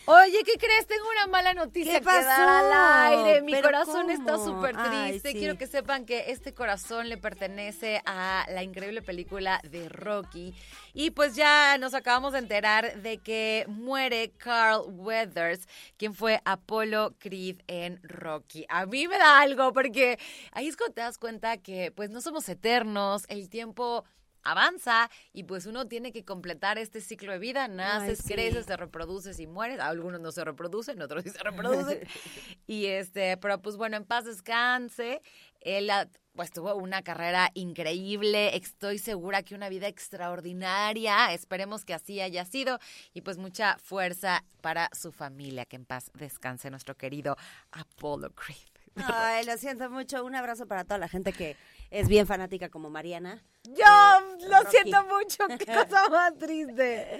Oye, 0.07 0.43
¿qué 0.43 0.53
crees? 0.59 0.85
Tengo 0.85 1.05
una 1.09 1.25
mala 1.27 1.55
noticia 1.55 1.93
¿Qué 1.99 2.05
que 2.05 2.23
dar 2.23 2.47
al 2.47 3.25
aire. 3.25 3.41
Mi 3.41 3.53
¿Pero 3.53 3.69
corazón 3.69 4.11
está 4.11 4.37
súper 4.37 4.75
Ay, 4.77 5.09
triste. 5.13 5.31
sí. 5.31 5.39
Quiero 5.39 5.57
que 5.57 5.65
sepan 5.65 6.05
que 6.05 6.29
este 6.31 6.53
corazón 6.53 7.09
le 7.09 7.17
pertenece 7.17 8.01
a 8.05 8.45
la 8.51 8.61
increíble 8.61 9.01
película 9.01 9.59
de 9.63 9.89
Rocky. 9.89 10.53
Y 10.93 11.09
pues 11.09 11.35
ya 11.35 11.77
nos 11.79 11.95
acabamos 11.95 12.33
de 12.33 12.39
enterar 12.39 13.01
de 13.01 13.17
que 13.17 13.65
muere 13.67 14.31
Carl 14.37 14.83
Weathers, 14.87 15.67
quien 15.97 16.13
fue 16.13 16.39
Apollo 16.45 17.15
Creed 17.17 17.61
en 17.65 17.99
Rocky. 18.03 18.65
A 18.69 18.85
mí 18.85 19.07
me 19.07 19.17
da 19.17 19.41
algo 19.41 19.73
porque 19.73 20.19
ahí 20.51 20.67
es 20.67 20.77
cuando 20.77 20.93
te 20.93 21.01
das 21.01 21.17
cuenta 21.17 21.57
que 21.57 21.91
pues 21.91 22.11
no 22.11 22.21
somos 22.21 22.47
eternos, 22.47 23.23
el 23.27 23.49
tiempo 23.49 24.05
avanza 24.45 25.09
y 25.33 25.43
pues 25.43 25.65
uno 25.65 25.87
tiene 25.87 26.13
que 26.13 26.23
completar 26.23 26.77
este 26.77 27.01
ciclo 27.01 27.33
de 27.33 27.39
vida, 27.39 27.67
naces, 27.67 28.19
sí. 28.19 28.33
creces, 28.33 28.65
te 28.65 28.77
reproduces 28.77 29.39
y 29.39 29.47
mueres, 29.47 29.79
algunos 29.79 30.21
no 30.21 30.31
se 30.31 30.45
reproducen, 30.45 31.01
otros 31.01 31.23
sí 31.23 31.31
se 31.31 31.43
reproducen. 31.43 31.99
y 32.67 32.85
este, 32.85 33.35
pero 33.37 33.61
pues 33.61 33.75
bueno, 33.75 33.97
en 33.97 34.05
paz 34.05 34.25
descanse. 34.25 35.21
Él 35.61 35.89
pues 36.35 36.51
tuvo 36.51 36.75
una 36.75 37.01
carrera 37.01 37.49
increíble, 37.55 38.55
estoy 38.55 38.99
segura 38.99 39.41
que 39.41 39.55
una 39.55 39.67
vida 39.67 39.87
extraordinaria, 39.87 41.33
esperemos 41.33 41.85
que 41.85 41.95
así 41.95 42.21
haya 42.21 42.45
sido 42.45 42.77
y 43.13 43.21
pues 43.21 43.37
mucha 43.37 43.77
fuerza 43.79 44.43
para 44.61 44.89
su 44.93 45.11
familia, 45.11 45.65
que 45.65 45.77
en 45.77 45.85
paz 45.85 46.11
descanse 46.13 46.69
nuestro 46.69 46.95
querido 46.95 47.35
Apollo 47.71 48.29
Creed. 48.35 48.75
Ay, 48.95 49.45
lo 49.45 49.57
siento 49.57 49.89
mucho. 49.89 50.23
Un 50.23 50.35
abrazo 50.35 50.67
para 50.67 50.83
toda 50.83 50.97
la 50.97 51.07
gente 51.07 51.33
que 51.33 51.57
es 51.91 52.07
bien 52.07 52.27
fanática 52.27 52.69
como 52.69 52.89
Mariana. 52.89 53.43
Yo 53.63 53.73
Eh, 53.83 54.47
lo 54.47 54.57
Rocky. 54.59 54.69
siento 54.71 55.03
mucho, 55.05 55.43
qué 55.59 55.65
cosa 55.65 56.07
más 56.09 56.37
triste. 56.37 57.19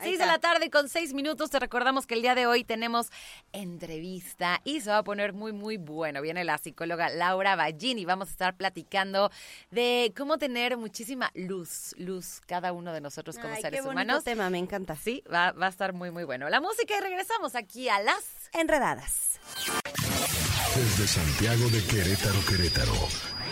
Seis 0.00 0.18
de 0.18 0.26
la 0.26 0.38
tarde 0.38 0.70
con 0.70 0.88
seis 0.88 1.12
minutos. 1.12 1.50
Te 1.50 1.58
recordamos 1.58 2.06
que 2.06 2.14
el 2.14 2.22
día 2.22 2.34
de 2.34 2.46
hoy 2.46 2.64
tenemos 2.64 3.08
entrevista 3.52 4.60
y 4.64 4.80
se 4.80 4.90
va 4.90 4.98
a 4.98 5.04
poner 5.04 5.32
muy, 5.32 5.52
muy 5.52 5.76
bueno. 5.76 6.20
Viene 6.22 6.42
la 6.44 6.58
psicóloga 6.58 7.08
Laura 7.10 7.54
Ballín 7.56 7.98
y 7.98 8.04
vamos 8.04 8.28
a 8.28 8.30
estar 8.32 8.56
platicando 8.56 9.30
de 9.70 10.12
cómo 10.16 10.38
tener 10.38 10.76
muchísima 10.76 11.30
luz, 11.34 11.94
luz 11.98 12.40
cada 12.46 12.72
uno 12.72 12.92
de 12.92 13.00
nosotros 13.00 13.36
como 13.36 13.54
Ay, 13.54 13.62
seres 13.62 13.82
qué 13.82 13.88
humanos. 13.88 14.24
tema, 14.24 14.48
me 14.50 14.58
encanta. 14.58 14.96
Sí, 14.96 15.22
va, 15.32 15.52
va 15.52 15.66
a 15.66 15.70
estar 15.70 15.92
muy, 15.92 16.10
muy 16.10 16.24
bueno. 16.24 16.48
La 16.48 16.60
música 16.60 16.96
y 16.96 17.00
regresamos 17.00 17.54
aquí 17.54 17.88
a 17.88 18.00
las 18.00 18.24
Enredadas. 18.52 19.38
Desde 20.76 21.06
Santiago 21.06 21.68
de 21.70 21.82
Querétaro, 21.84 22.38
Querétaro. 22.48 22.92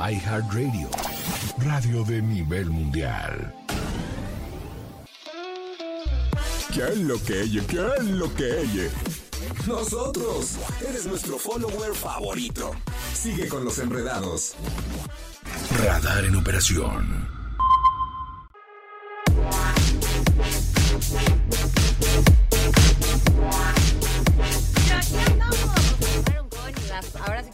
iHeartRadio, 0.00 0.88
radio 1.58 2.02
de 2.04 2.22
nivel 2.22 2.70
mundial. 2.70 3.54
¿Qué 6.72 6.84
es 6.84 6.98
lo 6.98 7.22
que 7.22 7.42
ella? 7.42 7.62
¿Qué 7.66 7.86
es 7.98 8.04
lo 8.04 8.34
que 8.34 8.62
ella? 8.62 8.90
Nosotros. 9.66 10.56
Eres 10.88 11.04
nuestro 11.04 11.38
follower 11.38 11.94
favorito. 11.94 12.70
Sigue 13.12 13.46
con 13.48 13.62
los 13.62 13.78
enredados. 13.78 14.54
Radar 15.84 16.24
en 16.24 16.36
operación. 16.36 17.29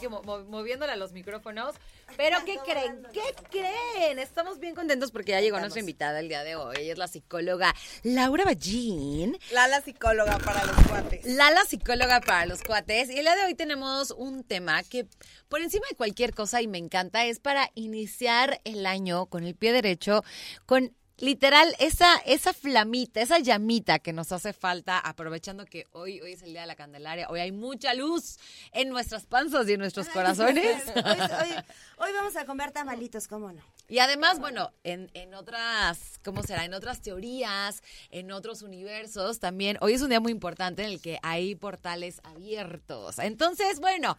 Que 0.07 0.15
mo- 0.15 0.23
mo- 0.23 0.43
moviéndole 0.45 0.91
a 0.91 0.95
los 0.95 1.11
micrófonos. 1.11 1.75
Pero 2.15 2.37
¿qué 2.45 2.57
creen? 2.65 3.05
¿Qué 3.13 3.21
creen? 3.49 4.19
Estamos 4.19 4.59
bien 4.59 4.75
contentos 4.75 5.11
porque 5.11 5.31
ya 5.31 5.41
llegó 5.41 5.59
nuestra 5.59 5.79
invitada 5.81 6.19
el 6.19 6.29
día 6.29 6.43
de 6.43 6.55
hoy. 6.55 6.75
Ella 6.79 6.93
es 6.93 6.97
la 6.97 7.07
psicóloga 7.07 7.73
Laura 8.03 8.45
Ballín. 8.45 9.37
Lala 9.51 9.81
psicóloga 9.81 10.37
para 10.37 10.63
los 10.65 10.87
cuates. 10.87 11.25
Lala 11.25 11.63
psicóloga 11.65 12.21
para 12.21 12.45
los 12.45 12.63
cuates. 12.63 13.09
Y 13.09 13.17
el 13.17 13.23
día 13.25 13.35
de 13.35 13.43
hoy 13.45 13.55
tenemos 13.55 14.11
un 14.11 14.43
tema 14.43 14.83
que 14.83 15.05
por 15.49 15.61
encima 15.61 15.85
de 15.89 15.95
cualquier 15.97 16.33
cosa 16.33 16.61
y 16.61 16.67
me 16.67 16.77
encanta 16.77 17.25
es 17.25 17.39
para 17.39 17.69
iniciar 17.75 18.61
el 18.63 18.85
año 18.85 19.25
con 19.25 19.43
el 19.43 19.55
pie 19.55 19.73
derecho, 19.73 20.23
con 20.65 20.93
literal, 21.19 21.73
esa, 21.79 22.15
esa 22.25 22.53
flamita, 22.53 23.21
esa 23.21 23.39
llamita 23.39 23.99
que 23.99 24.13
nos 24.13 24.31
hace 24.31 24.53
falta, 24.53 24.99
aprovechando 24.99 25.65
que 25.65 25.85
hoy, 25.91 26.21
hoy 26.21 26.33
es 26.33 26.41
el 26.43 26.51
Día 26.51 26.61
de 26.61 26.67
la 26.67 26.75
Candelaria, 26.75 27.27
hoy 27.29 27.39
hay 27.39 27.51
mucha 27.51 27.93
luz 27.93 28.37
en 28.71 28.89
nuestras 28.89 29.25
panzas 29.25 29.67
y 29.67 29.73
en 29.73 29.79
nuestros 29.79 30.07
corazones. 30.09 30.83
hoy, 30.95 31.01
hoy- 31.03 31.55
hoy 31.97 32.11
vamos 32.13 32.35
a 32.35 32.45
comer 32.45 32.71
tamalitos, 32.71 33.27
¿cómo 33.27 33.51
no? 33.51 33.61
Y 33.89 33.99
además, 33.99 34.39
bueno, 34.39 34.71
en, 34.83 35.09
en 35.13 35.33
otras, 35.33 36.19
¿cómo 36.23 36.43
será? 36.43 36.65
En 36.65 36.73
otras 36.73 37.01
teorías, 37.01 37.81
en 38.11 38.31
otros 38.31 38.61
universos 38.61 39.39
también, 39.39 39.77
hoy 39.81 39.93
es 39.93 40.01
un 40.01 40.09
día 40.09 40.19
muy 40.19 40.31
importante 40.31 40.83
en 40.83 40.89
el 40.89 41.01
que 41.01 41.17
hay 41.23 41.55
portales 41.55 42.19
abiertos. 42.23 43.17
Entonces, 43.19 43.79
bueno, 43.79 44.17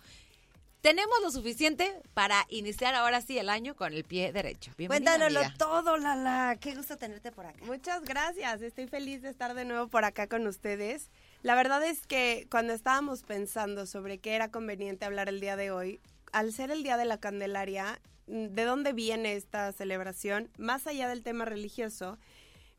tenemos 0.80 1.14
lo 1.22 1.30
suficiente 1.30 2.00
para 2.14 2.46
iniciar 2.48 2.94
ahora 2.94 3.20
sí 3.20 3.38
el 3.38 3.48
año 3.48 3.74
con 3.74 3.92
el 3.92 4.04
pie 4.04 4.32
derecho. 4.32 4.72
Bienvenida, 4.76 5.12
Cuéntanoslo 5.12 5.40
amiga. 5.40 5.54
todo, 5.58 5.96
Lala. 5.96 6.56
Qué 6.60 6.74
gusto 6.74 6.96
tenerte 6.96 7.32
por 7.32 7.46
acá. 7.46 7.64
Muchas 7.64 8.02
gracias, 8.04 8.62
estoy 8.62 8.86
feliz 8.86 9.22
de 9.22 9.30
estar 9.30 9.54
de 9.54 9.64
nuevo 9.64 9.88
por 9.88 10.04
acá 10.04 10.28
con 10.28 10.46
ustedes. 10.46 11.10
La 11.42 11.54
verdad 11.54 11.82
es 11.84 12.06
que 12.06 12.46
cuando 12.50 12.72
estábamos 12.72 13.22
pensando 13.22 13.86
sobre 13.86 14.18
qué 14.18 14.34
era 14.34 14.50
conveniente 14.50 15.04
hablar 15.04 15.28
el 15.28 15.40
día 15.40 15.56
de 15.56 15.70
hoy, 15.70 16.00
al 16.32 16.52
ser 16.52 16.70
el 16.70 16.82
Día 16.82 16.96
de 16.96 17.04
la 17.06 17.18
Candelaria, 17.18 18.00
¿de 18.26 18.64
dónde 18.64 18.92
viene 18.92 19.34
esta 19.34 19.72
celebración? 19.72 20.50
Más 20.58 20.86
allá 20.86 21.08
del 21.08 21.22
tema 21.22 21.44
religioso, 21.44 22.18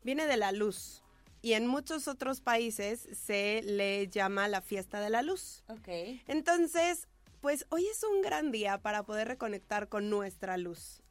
viene 0.02 0.26
de 0.26 0.36
la 0.36 0.52
luz. 0.52 1.02
Y 1.42 1.54
en 1.54 1.66
muchos 1.66 2.06
otros 2.06 2.42
países 2.42 3.08
se 3.12 3.62
le 3.64 4.08
llama 4.08 4.46
la 4.46 4.60
fiesta 4.60 5.00
de 5.00 5.10
la 5.10 5.22
luz. 5.22 5.64
Ok. 5.68 5.88
Entonces, 6.28 7.08
pues 7.40 7.66
hoy 7.70 7.86
es 7.86 8.02
un 8.02 8.22
gran 8.22 8.50
día 8.50 8.78
para 8.78 9.02
poder 9.02 9.28
reconectar 9.28 9.88
con 9.88 10.10
nuestra 10.10 10.56
luz. 10.56 11.02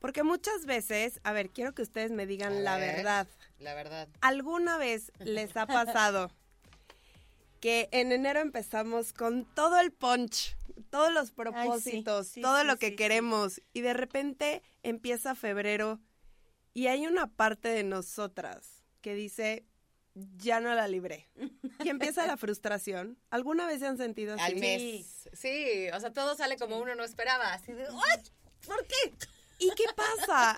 Porque 0.00 0.22
muchas 0.22 0.66
veces, 0.66 1.20
a 1.24 1.32
ver, 1.32 1.50
quiero 1.50 1.74
que 1.74 1.82
ustedes 1.82 2.10
me 2.10 2.26
digan 2.26 2.52
A 2.52 2.60
la 2.60 2.76
ver. 2.76 2.96
verdad. 2.96 3.28
La 3.58 3.74
verdad. 3.74 4.08
¿Alguna 4.20 4.76
vez 4.78 5.12
les 5.18 5.56
ha 5.56 5.66
pasado 5.66 6.30
que 7.60 7.88
en 7.92 8.12
enero 8.12 8.40
empezamos 8.40 9.12
con 9.12 9.44
todo 9.54 9.80
el 9.80 9.92
punch, 9.92 10.56
todos 10.90 11.12
los 11.12 11.32
propósitos, 11.32 12.28
sí, 12.28 12.40
todo 12.40 12.60
sí, 12.60 12.66
lo 12.66 12.76
que 12.76 12.94
queremos 12.94 13.60
y 13.72 13.80
de 13.80 13.94
repente 13.94 14.62
empieza 14.82 15.34
febrero 15.34 16.00
y 16.74 16.86
hay 16.86 17.06
una 17.06 17.26
parte 17.26 17.68
de 17.68 17.82
nosotras 17.82 18.84
que 19.00 19.14
dice, 19.14 19.64
ya 20.36 20.60
no 20.60 20.74
la 20.74 20.88
libré. 20.88 21.28
Y 21.84 21.90
empieza 21.90 22.26
la 22.26 22.36
frustración. 22.36 23.18
¿Alguna 23.30 23.64
vez 23.66 23.78
se 23.78 23.86
han 23.86 23.98
sentido 23.98 24.34
así? 24.34 24.42
Al 24.42 24.56
mes. 24.56 25.28
Sí, 25.32 25.88
o 25.94 26.00
sea, 26.00 26.12
todo 26.12 26.34
sale 26.34 26.56
como 26.56 26.76
uno 26.78 26.96
no 26.96 27.04
esperaba. 27.04 27.52
Así 27.52 27.72
de, 27.72 27.84
¡ay! 27.84 28.22
¿Por 28.66 28.84
qué? 28.84 29.14
¿Y 29.60 29.70
qué 29.76 29.84
pasa? 29.94 30.56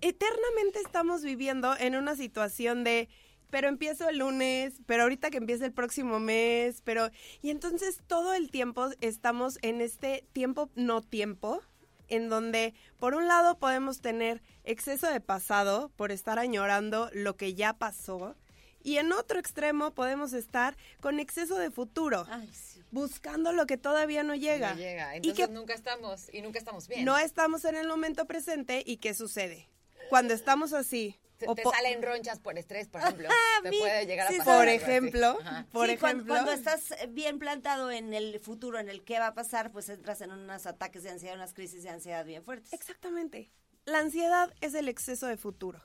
Eternamente 0.00 0.80
estamos 0.80 1.22
viviendo 1.22 1.76
en 1.76 1.96
una 1.96 2.16
situación 2.16 2.82
de, 2.82 3.10
pero 3.50 3.68
empiezo 3.68 4.08
el 4.08 4.18
lunes, 4.18 4.74
pero 4.86 5.02
ahorita 5.02 5.30
que 5.30 5.38
empieza 5.38 5.64
el 5.66 5.72
próximo 5.72 6.18
mes, 6.18 6.80
pero... 6.82 7.10
Y 7.42 7.50
entonces 7.50 8.00
todo 8.06 8.32
el 8.34 8.50
tiempo 8.50 8.88
estamos 9.00 9.58
en 9.62 9.80
este 9.80 10.26
tiempo 10.32 10.70
no 10.74 11.02
tiempo, 11.02 11.60
en 12.08 12.28
donde 12.28 12.74
por 12.98 13.14
un 13.14 13.28
lado 13.28 13.58
podemos 13.58 14.00
tener 14.00 14.42
exceso 14.64 15.08
de 15.08 15.20
pasado 15.20 15.90
por 15.96 16.12
estar 16.12 16.38
añorando 16.38 17.10
lo 17.12 17.36
que 17.36 17.54
ya 17.54 17.74
pasó, 17.74 18.36
y 18.84 18.98
en 18.98 19.10
otro 19.12 19.40
extremo 19.40 19.92
podemos 19.92 20.32
estar 20.32 20.76
con 21.00 21.18
exceso 21.18 21.56
de 21.58 21.72
futuro, 21.72 22.24
Ay, 22.30 22.48
sí. 22.52 22.80
buscando 22.92 23.52
lo 23.52 23.66
que 23.66 23.76
todavía 23.76 24.22
no 24.22 24.36
llega. 24.36 24.74
No 24.74 24.76
llega. 24.78 25.14
Y 25.14 25.16
Entonces 25.16 25.46
que 25.48 25.52
nunca 25.52 25.74
estamos, 25.74 26.32
y 26.32 26.42
nunca 26.42 26.60
estamos 26.60 26.86
bien. 26.86 27.04
no 27.04 27.18
estamos 27.18 27.64
en 27.64 27.74
el 27.74 27.88
momento 27.88 28.26
presente 28.26 28.82
y 28.86 28.98
¿qué 28.98 29.14
sucede? 29.14 29.68
Cuando 30.10 30.34
estamos 30.34 30.72
así, 30.74 31.18
te, 31.38 31.48
o 31.48 31.54
te 31.56 31.64
salen 31.64 32.00
ronchas 32.02 32.38
por 32.38 32.56
estrés, 32.58 32.86
por 32.88 33.00
ejemplo. 33.00 33.28
te 33.62 33.70
mi- 33.70 33.78
puede 33.80 34.06
llegar 34.06 34.28
a 34.28 34.36
pasar. 34.36 34.56
por 34.58 34.68
ejemplo, 34.68 35.38
por 35.72 35.86
Sí, 35.88 35.92
ejemplo, 35.94 36.26
cuando, 36.34 36.52
estás 36.52 36.94
bien 37.08 37.38
plantado 37.40 37.90
en 37.90 38.12
el 38.14 38.38
futuro, 38.38 38.78
en 38.78 38.88
el 38.90 39.02
qué 39.02 39.18
va 39.18 39.28
a 39.28 39.34
pasar, 39.34 39.72
pues 39.72 39.88
entras 39.88 40.20
en 40.20 40.30
unos 40.30 40.66
ataques 40.66 41.02
de 41.02 41.10
ansiedad, 41.10 41.34
unas 41.34 41.54
crisis 41.54 41.82
de 41.82 41.88
ansiedad 41.88 42.24
bien 42.24 42.44
fuertes. 42.44 42.72
exactamente. 42.72 43.50
La 43.86 43.98
ansiedad 43.98 44.52
es 44.60 44.74
el 44.74 44.88
exceso 44.88 45.26
de 45.26 45.36
futuro. 45.36 45.80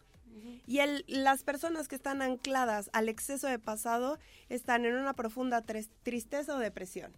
Y 0.67 0.79
el, 0.79 1.03
las 1.07 1.43
personas 1.43 1.87
que 1.87 1.95
están 1.95 2.21
ancladas 2.21 2.89
al 2.93 3.09
exceso 3.09 3.47
de 3.47 3.57
pasado 3.59 4.19
están 4.49 4.85
en 4.85 4.95
una 4.95 5.13
profunda 5.13 5.61
tres- 5.63 5.89
tristeza 6.03 6.55
o 6.55 6.59
depresión. 6.59 7.11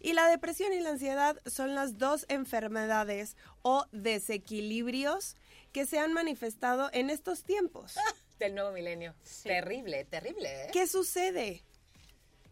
Y 0.00 0.12
la 0.12 0.26
depresión 0.28 0.72
y 0.72 0.80
la 0.80 0.90
ansiedad 0.90 1.38
son 1.46 1.74
las 1.74 1.98
dos 1.98 2.26
enfermedades 2.28 3.36
o 3.62 3.86
desequilibrios 3.92 5.36
que 5.72 5.86
se 5.86 5.98
han 5.98 6.12
manifestado 6.12 6.90
en 6.92 7.10
estos 7.10 7.42
tiempos. 7.44 7.96
Del 8.38 8.54
nuevo 8.54 8.72
milenio. 8.72 9.14
Terrible, 9.42 10.04
terrible, 10.04 10.64
¿eh? 10.64 10.68
¿Qué 10.72 10.86
sucede? 10.86 11.62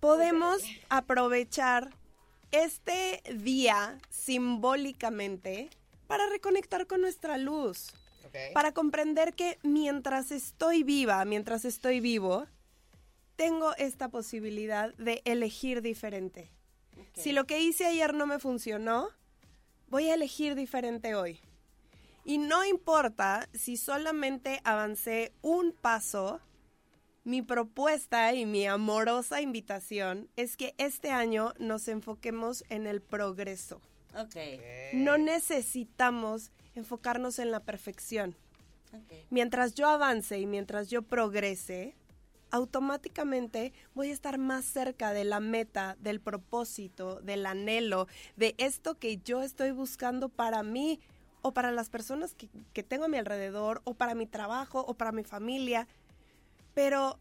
Podemos 0.01 0.63
aprovechar 0.91 1.91
este 2.53 3.23
día 3.35 3.99
simbólicamente 4.11 5.71
para 6.07 6.27
reconectar 6.29 6.87
con 6.87 7.01
nuestra 7.01 7.37
luz, 7.39 7.93
Para 8.55 8.73
comprender 8.73 9.35
que 9.35 9.59
mientras 9.63 10.31
estoy 10.31 10.83
viva, 10.83 11.25
mientras 11.25 11.65
estoy 11.65 12.01
vivo, 12.01 12.47
tengo 13.37 13.75
esta 13.77 14.09
posibilidad 14.09 14.95
de 14.95 15.23
elegir 15.25 15.83
diferente. 15.83 16.51
Si 17.15 17.33
lo 17.33 17.47
que 17.47 17.61
hice 17.61 17.87
ayer 17.87 18.15
no 18.15 18.27
me 18.27 18.39
funcionó, 18.39 19.09
voy 19.89 20.09
a 20.09 20.15
elegir 20.15 20.55
diferente 20.55 21.15
hoy. 21.15 21.41
Y 22.25 22.39
no 22.39 22.65
importa 22.65 23.49
si 23.55 23.77
solamente 23.77 24.61
avancé 24.65 25.33
un 25.41 25.73
paso, 25.73 26.41
mi 27.25 27.43
propuesta 27.43 28.35
y 28.35 28.45
mi 28.45 28.67
amorosa 28.67 29.41
invitación 29.41 30.29
es 30.37 30.57
que 30.57 30.75
este 30.79 31.11
año 31.11 31.53
nos 31.59 31.89
enfoquemos 31.89 32.65
en 32.69 32.87
el 32.87 33.01
progreso. 33.01 33.81
Ok. 34.17 34.37
No 34.95 35.19
necesitamos 35.19 36.51
enfocarnos 36.79 37.39
en 37.39 37.51
la 37.51 37.61
perfección. 37.61 38.37
Mientras 39.31 39.75
yo 39.75 39.89
avance 39.89 40.39
y 40.39 40.47
mientras 40.47 40.89
yo 40.89 41.03
progrese, 41.03 41.95
automáticamente 42.51 43.73
voy 43.95 44.11
a 44.11 44.15
estar 44.15 44.39
más 44.39 44.65
cerca 44.65 45.13
de 45.13 45.25
la 45.25 45.41
meta, 45.41 45.97
del 46.01 46.21
propósito, 46.21 47.21
del 47.21 47.45
anhelo, 47.45 48.09
de 48.37 48.55
esto 48.59 48.99
que 48.99 49.19
yo 49.19 49.43
estoy 49.43 49.73
buscando 49.73 50.29
para 50.29 50.63
mí 50.63 51.01
o 51.43 51.53
para 51.53 51.71
las 51.71 51.91
personas 51.91 52.35
que, 52.35 52.49
que 52.73 52.83
tengo 52.83 53.05
a 53.05 53.09
mi 53.09 53.19
alrededor 53.19 53.83
o 53.85 53.95
para 53.95 54.15
mi 54.15 54.27
trabajo 54.27 54.81
o 54.81 54.95
para 54.95 55.13
mi 55.13 55.25
familia. 55.25 55.87
Pero 56.75 57.19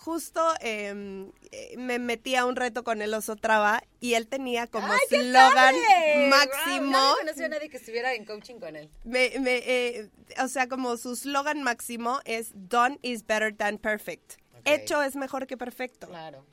justo 0.00 0.40
em, 0.60 1.30
eh, 1.52 1.74
me 1.76 1.98
metí 1.98 2.34
a 2.34 2.46
un 2.46 2.56
reto 2.56 2.84
con 2.84 3.02
el 3.02 3.12
oso 3.12 3.36
traba 3.36 3.82
y 4.00 4.14
él 4.14 4.28
tenía 4.28 4.66
como 4.66 4.90
¡Ay, 4.90 4.98
qué 5.10 5.20
slogan 5.20 5.52
padre! 5.52 6.28
máximo. 6.28 6.90
Wow, 6.90 6.90
nadie 6.90 7.16
conoció 7.18 7.44
a 7.44 7.48
nadie 7.48 7.68
que 7.68 7.76
estuviera 7.76 8.14
en 8.14 8.24
coaching 8.24 8.58
con 8.58 8.76
él. 8.76 8.88
Me, 9.04 9.32
me, 9.40 9.56
eh, 9.58 10.10
o 10.42 10.48
sea, 10.48 10.68
como 10.68 10.96
su 10.96 11.16
slogan 11.16 11.62
máximo 11.62 12.20
es 12.24 12.50
Done 12.54 12.98
is 13.02 13.26
better 13.26 13.54
than 13.54 13.76
perfect. 13.76 14.36
Hecho 14.64 15.02
es 15.02 15.16
mejor 15.16 15.46
que 15.46 15.56
perfecto. 15.56 16.08
Claro. 16.08 16.46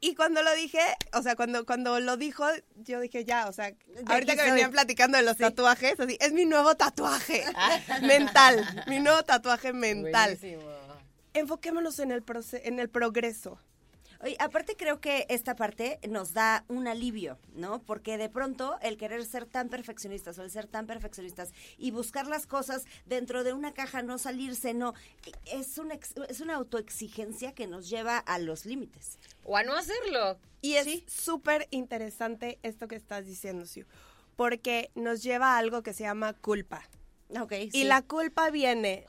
Y 0.00 0.14
cuando 0.14 0.42
lo 0.42 0.52
dije, 0.54 0.80
o 1.12 1.22
sea, 1.22 1.36
cuando, 1.36 1.64
cuando 1.64 2.00
lo 2.00 2.16
dijo, 2.16 2.44
yo 2.74 2.98
dije 3.00 3.24
ya, 3.24 3.46
o 3.46 3.52
sea, 3.52 3.72
ahorita 4.06 4.34
que 4.34 4.40
soy. 4.40 4.50
venían 4.50 4.72
platicando 4.72 5.16
de 5.16 5.22
los 5.22 5.36
tatuajes, 5.36 5.98
así, 6.00 6.18
es 6.20 6.32
mi 6.32 6.44
nuevo 6.44 6.74
tatuaje 6.74 7.44
mental, 8.02 8.84
mi 8.88 8.98
nuevo 8.98 9.22
tatuaje 9.22 9.72
mental. 9.72 10.36
Buenísimo. 10.40 10.81
Enfoquémonos 11.34 11.98
en 11.98 12.10
el, 12.12 12.24
proce- 12.24 12.60
en 12.64 12.78
el 12.78 12.88
progreso. 12.88 13.58
Oye, 14.24 14.36
aparte 14.38 14.76
creo 14.76 15.00
que 15.00 15.26
esta 15.30 15.56
parte 15.56 15.98
nos 16.08 16.32
da 16.32 16.64
un 16.68 16.86
alivio, 16.86 17.40
¿no? 17.54 17.82
Porque 17.82 18.18
de 18.18 18.28
pronto 18.28 18.78
el 18.80 18.96
querer 18.96 19.24
ser 19.24 19.46
tan 19.46 19.68
perfeccionistas 19.68 20.38
o 20.38 20.44
el 20.44 20.50
ser 20.50 20.68
tan 20.68 20.86
perfeccionistas 20.86 21.50
y 21.76 21.90
buscar 21.90 22.28
las 22.28 22.46
cosas 22.46 22.84
dentro 23.04 23.42
de 23.42 23.52
una 23.52 23.74
caja, 23.74 24.02
no 24.02 24.18
salirse, 24.18 24.74
no, 24.74 24.94
es 25.46 25.76
una, 25.78 25.94
ex- 25.94 26.14
es 26.28 26.40
una 26.40 26.54
autoexigencia 26.54 27.52
que 27.52 27.66
nos 27.66 27.88
lleva 27.90 28.16
a 28.18 28.38
los 28.38 28.64
límites. 28.64 29.18
O 29.42 29.56
a 29.56 29.64
no 29.64 29.74
hacerlo. 29.74 30.38
Y 30.60 30.74
es 30.74 31.02
súper 31.12 31.66
interesante 31.72 32.60
esto 32.62 32.86
que 32.86 32.94
estás 32.94 33.26
diciendo, 33.26 33.66
Siu, 33.66 33.86
porque 34.36 34.92
nos 34.94 35.24
lleva 35.24 35.56
a 35.56 35.58
algo 35.58 35.82
que 35.82 35.94
se 35.94 36.04
llama 36.04 36.32
culpa. 36.34 36.88
Ok, 37.40 37.52
Y 37.72 37.84
la 37.84 38.02
culpa 38.02 38.50
viene. 38.50 39.06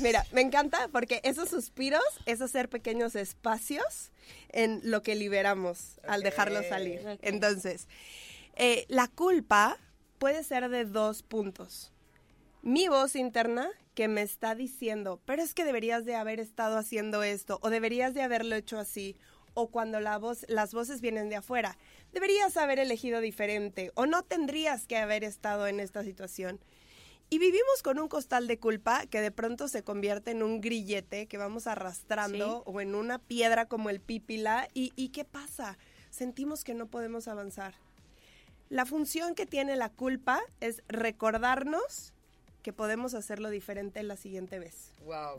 Mira, 0.00 0.24
me 0.32 0.40
encanta 0.40 0.88
porque 0.88 1.20
esos 1.24 1.48
suspiros 1.48 2.02
es 2.26 2.40
hacer 2.40 2.68
pequeños 2.68 3.14
espacios 3.14 4.12
en 4.50 4.80
lo 4.84 5.02
que 5.02 5.14
liberamos 5.14 6.00
al 6.06 6.22
dejarlo 6.22 6.62
salir. 6.62 7.18
Entonces, 7.22 7.88
eh, 8.56 8.86
la 8.88 9.08
culpa 9.08 9.78
puede 10.18 10.42
ser 10.44 10.68
de 10.68 10.84
dos 10.84 11.22
puntos. 11.22 11.92
Mi 12.62 12.88
voz 12.88 13.14
interna 13.14 13.70
que 13.94 14.08
me 14.08 14.22
está 14.22 14.54
diciendo, 14.54 15.20
pero 15.24 15.42
es 15.42 15.54
que 15.54 15.64
deberías 15.64 16.04
de 16.04 16.14
haber 16.14 16.40
estado 16.40 16.76
haciendo 16.76 17.22
esto 17.22 17.58
o 17.62 17.70
deberías 17.70 18.14
de 18.14 18.22
haberlo 18.22 18.56
hecho 18.56 18.78
así. 18.78 19.16
O 19.54 19.70
cuando 19.70 19.98
la 19.98 20.18
voz, 20.18 20.44
las 20.48 20.72
voces 20.72 21.00
vienen 21.00 21.28
de 21.28 21.36
afuera, 21.36 21.76
deberías 22.12 22.56
haber 22.56 22.78
elegido 22.78 23.20
diferente 23.20 23.90
o 23.94 24.06
no 24.06 24.22
tendrías 24.22 24.86
que 24.86 24.96
haber 24.96 25.24
estado 25.24 25.66
en 25.66 25.80
esta 25.80 26.04
situación. 26.04 26.60
Y 27.30 27.38
vivimos 27.38 27.82
con 27.82 27.98
un 27.98 28.08
costal 28.08 28.46
de 28.46 28.58
culpa 28.58 29.06
que 29.06 29.20
de 29.20 29.30
pronto 29.30 29.68
se 29.68 29.82
convierte 29.82 30.30
en 30.30 30.42
un 30.42 30.60
grillete 30.60 31.26
que 31.26 31.36
vamos 31.36 31.66
arrastrando 31.66 32.62
o 32.64 32.80
en 32.80 32.94
una 32.94 33.18
piedra 33.18 33.66
como 33.66 33.90
el 33.90 34.00
pípila. 34.00 34.68
¿Y, 34.72 34.92
¿Y 34.96 35.10
qué 35.10 35.24
pasa? 35.24 35.76
Sentimos 36.10 36.64
que 36.64 36.72
no 36.72 36.86
podemos 36.86 37.28
avanzar. 37.28 37.74
La 38.70 38.86
función 38.86 39.34
que 39.34 39.44
tiene 39.46 39.76
la 39.76 39.90
culpa 39.90 40.40
es 40.60 40.82
recordarnos 40.88 42.12
que 42.62 42.72
podemos 42.72 43.14
hacerlo 43.14 43.50
diferente 43.50 44.02
la 44.02 44.16
siguiente 44.16 44.58
vez. 44.58 44.92
Wow. 45.04 45.36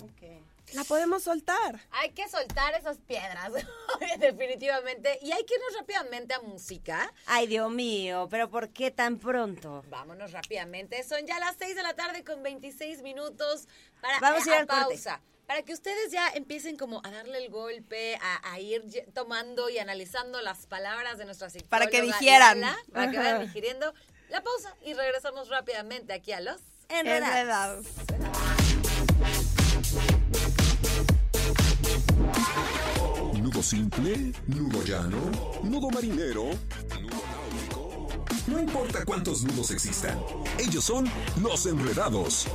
La 0.73 0.83
podemos 0.83 1.23
soltar. 1.23 1.79
Hay 1.91 2.11
que 2.11 2.27
soltar 2.29 2.75
esas 2.75 2.97
piedras, 2.99 3.51
definitivamente. 4.19 5.17
Y 5.21 5.31
hay 5.31 5.43
que 5.45 5.55
irnos 5.55 5.73
rápidamente 5.79 6.33
a 6.33 6.41
música. 6.41 7.11
Ay, 7.25 7.47
Dios 7.47 7.71
mío, 7.71 8.27
pero 8.29 8.49
¿por 8.49 8.69
qué 8.69 8.91
tan 8.91 9.17
pronto? 9.17 9.83
Vámonos 9.89 10.31
rápidamente. 10.31 11.03
Son 11.03 11.25
ya 11.25 11.39
las 11.39 11.55
6 11.57 11.75
de 11.75 11.83
la 11.83 11.95
tarde 11.95 12.23
con 12.23 12.43
26 12.43 13.01
minutos 13.01 13.67
para 14.01 14.19
Vamos 14.19 14.47
a 14.47 14.61
ir 14.61 14.67
corte. 14.67 14.83
pausa. 14.85 15.21
Para 15.47 15.63
que 15.63 15.73
ustedes 15.73 16.11
ya 16.11 16.29
empiecen 16.29 16.77
como 16.77 17.01
a 17.03 17.09
darle 17.09 17.39
el 17.43 17.49
golpe, 17.49 18.15
a, 18.21 18.51
a 18.51 18.59
ir 18.59 18.83
tomando 19.15 19.67
y 19.69 19.79
analizando 19.79 20.41
las 20.41 20.67
palabras 20.67 21.17
de 21.17 21.25
nuestra 21.25 21.49
psicóloga. 21.49 21.69
Para 21.69 21.87
que 21.87 22.03
digieran. 22.03 22.61
Para 22.93 23.09
que 23.09 23.17
vayan 23.17 23.41
digiriendo. 23.41 23.91
La 24.29 24.43
pausa 24.43 24.75
y 24.85 24.93
regresamos 24.93 25.49
rápidamente 25.49 26.13
aquí 26.13 26.31
a 26.33 26.39
los... 26.39 26.61
Enredados. 26.89 27.85
Enredados. 27.87 28.48
Nudo 33.49 33.63
simple, 33.63 34.31
nudo 34.45 34.83
llano, 34.83 35.17
nudo 35.63 35.89
marinero, 35.89 36.43
nudo 37.01 37.23
náutico. 37.33 38.07
No 38.45 38.59
importa 38.59 39.03
cuántos 39.05 39.41
nudos 39.41 39.71
existan, 39.71 40.19
ellos 40.59 40.83
son 40.85 41.09
los 41.41 41.65
enredados. 41.65 42.45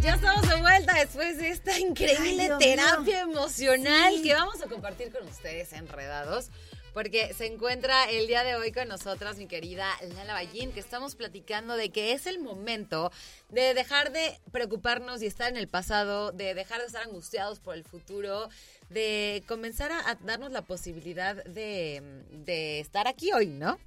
Ya 0.00 0.14
estamos 0.16 0.48
de 0.48 0.56
vuelta 0.60 0.94
después 0.94 1.38
de 1.38 1.50
esta 1.50 1.78
increíble 1.78 2.50
Ay, 2.50 2.58
terapia 2.58 3.20
emocional 3.20 4.12
Sí. 4.16 4.22
que 4.24 4.34
vamos 4.34 4.60
a 4.60 4.66
compartir 4.66 5.12
con 5.12 5.24
ustedes 5.28 5.72
enredados. 5.72 6.48
Porque 6.94 7.32
se 7.34 7.46
encuentra 7.46 8.10
el 8.10 8.26
día 8.26 8.42
de 8.44 8.56
hoy 8.56 8.72
con 8.72 8.88
nosotras 8.88 9.36
mi 9.36 9.46
querida 9.46 9.86
Lala 10.14 10.32
Ballín, 10.32 10.72
que 10.72 10.80
estamos 10.80 11.14
platicando 11.14 11.76
de 11.76 11.90
que 11.90 12.12
es 12.12 12.26
el 12.26 12.40
momento 12.40 13.12
de 13.50 13.74
dejar 13.74 14.10
de 14.12 14.40
preocuparnos 14.50 15.22
y 15.22 15.26
estar 15.26 15.48
en 15.48 15.56
el 15.56 15.68
pasado, 15.68 16.32
de 16.32 16.54
dejar 16.54 16.80
de 16.80 16.86
estar 16.86 17.02
angustiados 17.02 17.60
por 17.60 17.74
el 17.74 17.84
futuro, 17.84 18.48
de 18.88 19.44
comenzar 19.46 19.92
a, 19.92 20.10
a 20.10 20.14
darnos 20.16 20.50
la 20.50 20.62
posibilidad 20.62 21.36
de, 21.44 22.02
de 22.30 22.80
estar 22.80 23.06
aquí 23.06 23.32
hoy, 23.32 23.46
¿no? 23.46 23.78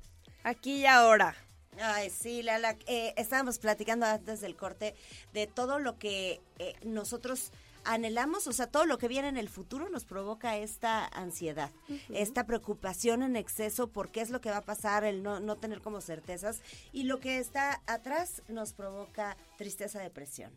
Aquí 0.43 0.77
y 0.81 0.85
ahora. 0.85 1.35
Ay, 1.79 2.09
sí, 2.09 2.43
Lala. 2.43 2.77
eh, 2.85 3.13
estábamos 3.17 3.57
platicando 3.57 4.05
antes 4.05 4.41
del 4.41 4.55
corte 4.55 4.93
de 5.33 5.47
todo 5.47 5.79
lo 5.79 5.97
que 5.97 6.41
eh, 6.59 6.75
nosotros 6.83 7.51
anhelamos, 7.83 8.47
o 8.47 8.53
sea, 8.53 8.67
todo 8.67 8.85
lo 8.85 8.97
que 8.97 9.07
viene 9.07 9.27
en 9.27 9.37
el 9.37 9.49
futuro 9.49 9.89
nos 9.89 10.05
provoca 10.05 10.57
esta 10.57 11.05
ansiedad, 11.05 11.71
esta 12.13 12.45
preocupación 12.45 13.23
en 13.23 13.35
exceso 13.35 13.87
por 13.87 14.11
qué 14.11 14.21
es 14.21 14.29
lo 14.29 14.41
que 14.41 14.49
va 14.49 14.57
a 14.57 14.61
pasar, 14.61 15.03
el 15.03 15.23
no, 15.23 15.39
no 15.39 15.57
tener 15.57 15.81
como 15.81 16.01
certezas, 16.01 16.61
y 16.91 17.03
lo 17.03 17.19
que 17.19 17.39
está 17.39 17.81
atrás 17.87 18.41
nos 18.47 18.73
provoca 18.73 19.37
tristeza, 19.57 19.99
depresión. 19.99 20.51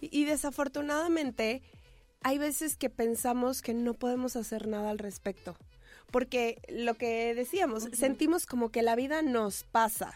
Y, 0.00 0.20
y 0.20 0.24
desafortunadamente 0.24 1.62
hay 2.22 2.38
veces 2.38 2.76
que 2.76 2.90
pensamos 2.90 3.62
que 3.62 3.74
no 3.74 3.94
podemos 3.94 4.36
hacer 4.36 4.66
nada 4.66 4.90
al 4.90 4.98
respecto. 4.98 5.56
Porque 6.10 6.60
lo 6.68 6.94
que 6.94 7.34
decíamos, 7.34 7.88
sentimos 7.92 8.46
como 8.46 8.70
que 8.70 8.82
la 8.82 8.96
vida 8.96 9.20
nos 9.20 9.64
pasa, 9.64 10.14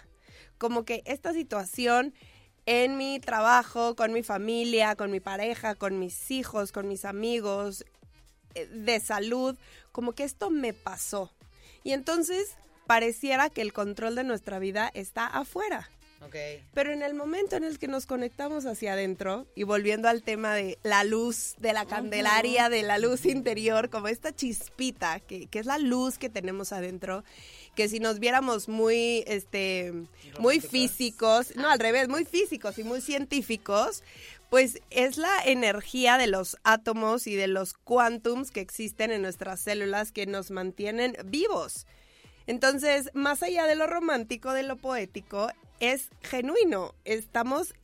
como 0.56 0.84
que 0.84 1.02
esta 1.04 1.32
situación 1.34 2.14
en 2.66 2.96
mi 2.96 3.18
trabajo, 3.20 3.96
con 3.96 4.12
mi 4.12 4.22
familia, 4.22 4.94
con 4.96 5.10
mi 5.10 5.20
pareja, 5.20 5.74
con 5.74 5.98
mis 5.98 6.30
hijos, 6.30 6.72
con 6.72 6.88
mis 6.88 7.04
amigos, 7.04 7.84
eh, 8.54 8.66
de 8.66 9.00
salud, 9.00 9.56
como 9.90 10.12
que 10.12 10.24
esto 10.24 10.50
me 10.50 10.72
pasó. 10.72 11.32
Y 11.84 11.92
entonces 11.92 12.56
pareciera 12.86 13.50
que 13.50 13.62
el 13.62 13.72
control 13.72 14.14
de 14.14 14.24
nuestra 14.24 14.58
vida 14.58 14.90
está 14.94 15.26
afuera. 15.26 15.90
Pero 16.72 16.92
en 16.92 17.02
el 17.02 17.14
momento 17.14 17.56
en 17.56 17.64
el 17.64 17.80
que 17.80 17.88
nos 17.88 18.06
conectamos 18.06 18.64
hacia 18.64 18.92
adentro, 18.92 19.46
y 19.56 19.64
volviendo 19.64 20.08
al 20.08 20.22
tema 20.22 20.54
de 20.54 20.78
la 20.84 21.02
luz, 21.02 21.56
de 21.58 21.72
la 21.72 21.84
candelaria, 21.84 22.68
de 22.68 22.82
la 22.82 22.98
luz 22.98 23.26
interior, 23.26 23.90
como 23.90 24.08
esta 24.08 24.32
chispita, 24.32 25.18
que, 25.18 25.46
que 25.46 25.58
es 25.58 25.66
la 25.66 25.78
luz 25.78 26.18
que 26.18 26.30
tenemos 26.30 26.72
adentro, 26.72 27.24
que 27.74 27.88
si 27.88 28.00
nos 28.00 28.18
viéramos 28.18 28.68
muy, 28.68 29.24
este, 29.26 29.92
muy 30.38 30.60
físicos, 30.60 31.56
no, 31.56 31.70
al 31.70 31.78
revés, 31.78 32.08
muy 32.08 32.24
físicos 32.24 32.78
y 32.78 32.84
muy 32.84 33.00
científicos, 33.00 34.02
pues 34.50 34.82
es 34.90 35.16
la 35.16 35.42
energía 35.46 36.18
de 36.18 36.26
los 36.26 36.58
átomos 36.62 37.26
y 37.26 37.34
de 37.34 37.46
los 37.46 37.72
quantums 37.72 38.50
que 38.50 38.60
existen 38.60 39.10
en 39.10 39.22
nuestras 39.22 39.60
células 39.60 40.12
que 40.12 40.26
nos 40.26 40.50
mantienen 40.50 41.16
vivos. 41.24 41.86
Entonces, 42.46 43.08
más 43.14 43.42
allá 43.42 43.66
de 43.66 43.76
lo 43.76 43.86
romántico, 43.86 44.52
de 44.52 44.62
lo 44.62 44.76
poético, 44.76 45.48
es 45.80 46.10
genuino. 46.22 46.94
Estamos 47.04 47.74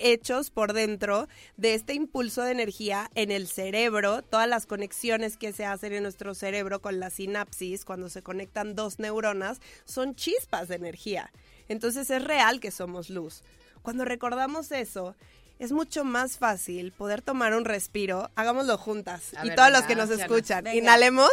hechos 0.00 0.50
por 0.50 0.72
dentro 0.72 1.28
de 1.56 1.74
este 1.74 1.94
impulso 1.94 2.42
de 2.42 2.52
energía 2.52 3.10
en 3.14 3.30
el 3.30 3.46
cerebro, 3.48 4.22
todas 4.22 4.48
las 4.48 4.66
conexiones 4.66 5.36
que 5.36 5.52
se 5.52 5.64
hacen 5.64 5.92
en 5.92 6.02
nuestro 6.02 6.34
cerebro 6.34 6.80
con 6.80 7.00
la 7.00 7.10
sinapsis, 7.10 7.84
cuando 7.84 8.08
se 8.08 8.22
conectan 8.22 8.74
dos 8.74 8.98
neuronas, 8.98 9.60
son 9.84 10.14
chispas 10.14 10.68
de 10.68 10.76
energía. 10.76 11.32
Entonces 11.68 12.10
es 12.10 12.24
real 12.24 12.60
que 12.60 12.70
somos 12.70 13.10
luz. 13.10 13.42
Cuando 13.82 14.04
recordamos 14.04 14.72
eso, 14.72 15.14
es 15.58 15.72
mucho 15.72 16.04
más 16.04 16.38
fácil 16.38 16.92
poder 16.92 17.22
tomar 17.22 17.54
un 17.54 17.64
respiro. 17.64 18.30
Hagámoslo 18.34 18.78
juntas. 18.78 19.34
A 19.36 19.44
y 19.44 19.48
ver, 19.50 19.56
todos 19.56 19.68
venga, 19.68 19.78
los 19.78 19.86
que 19.86 19.94
nos 19.94 20.10
escuchan, 20.10 20.64
Venga. 20.64 20.76
inhalemos. 20.76 21.30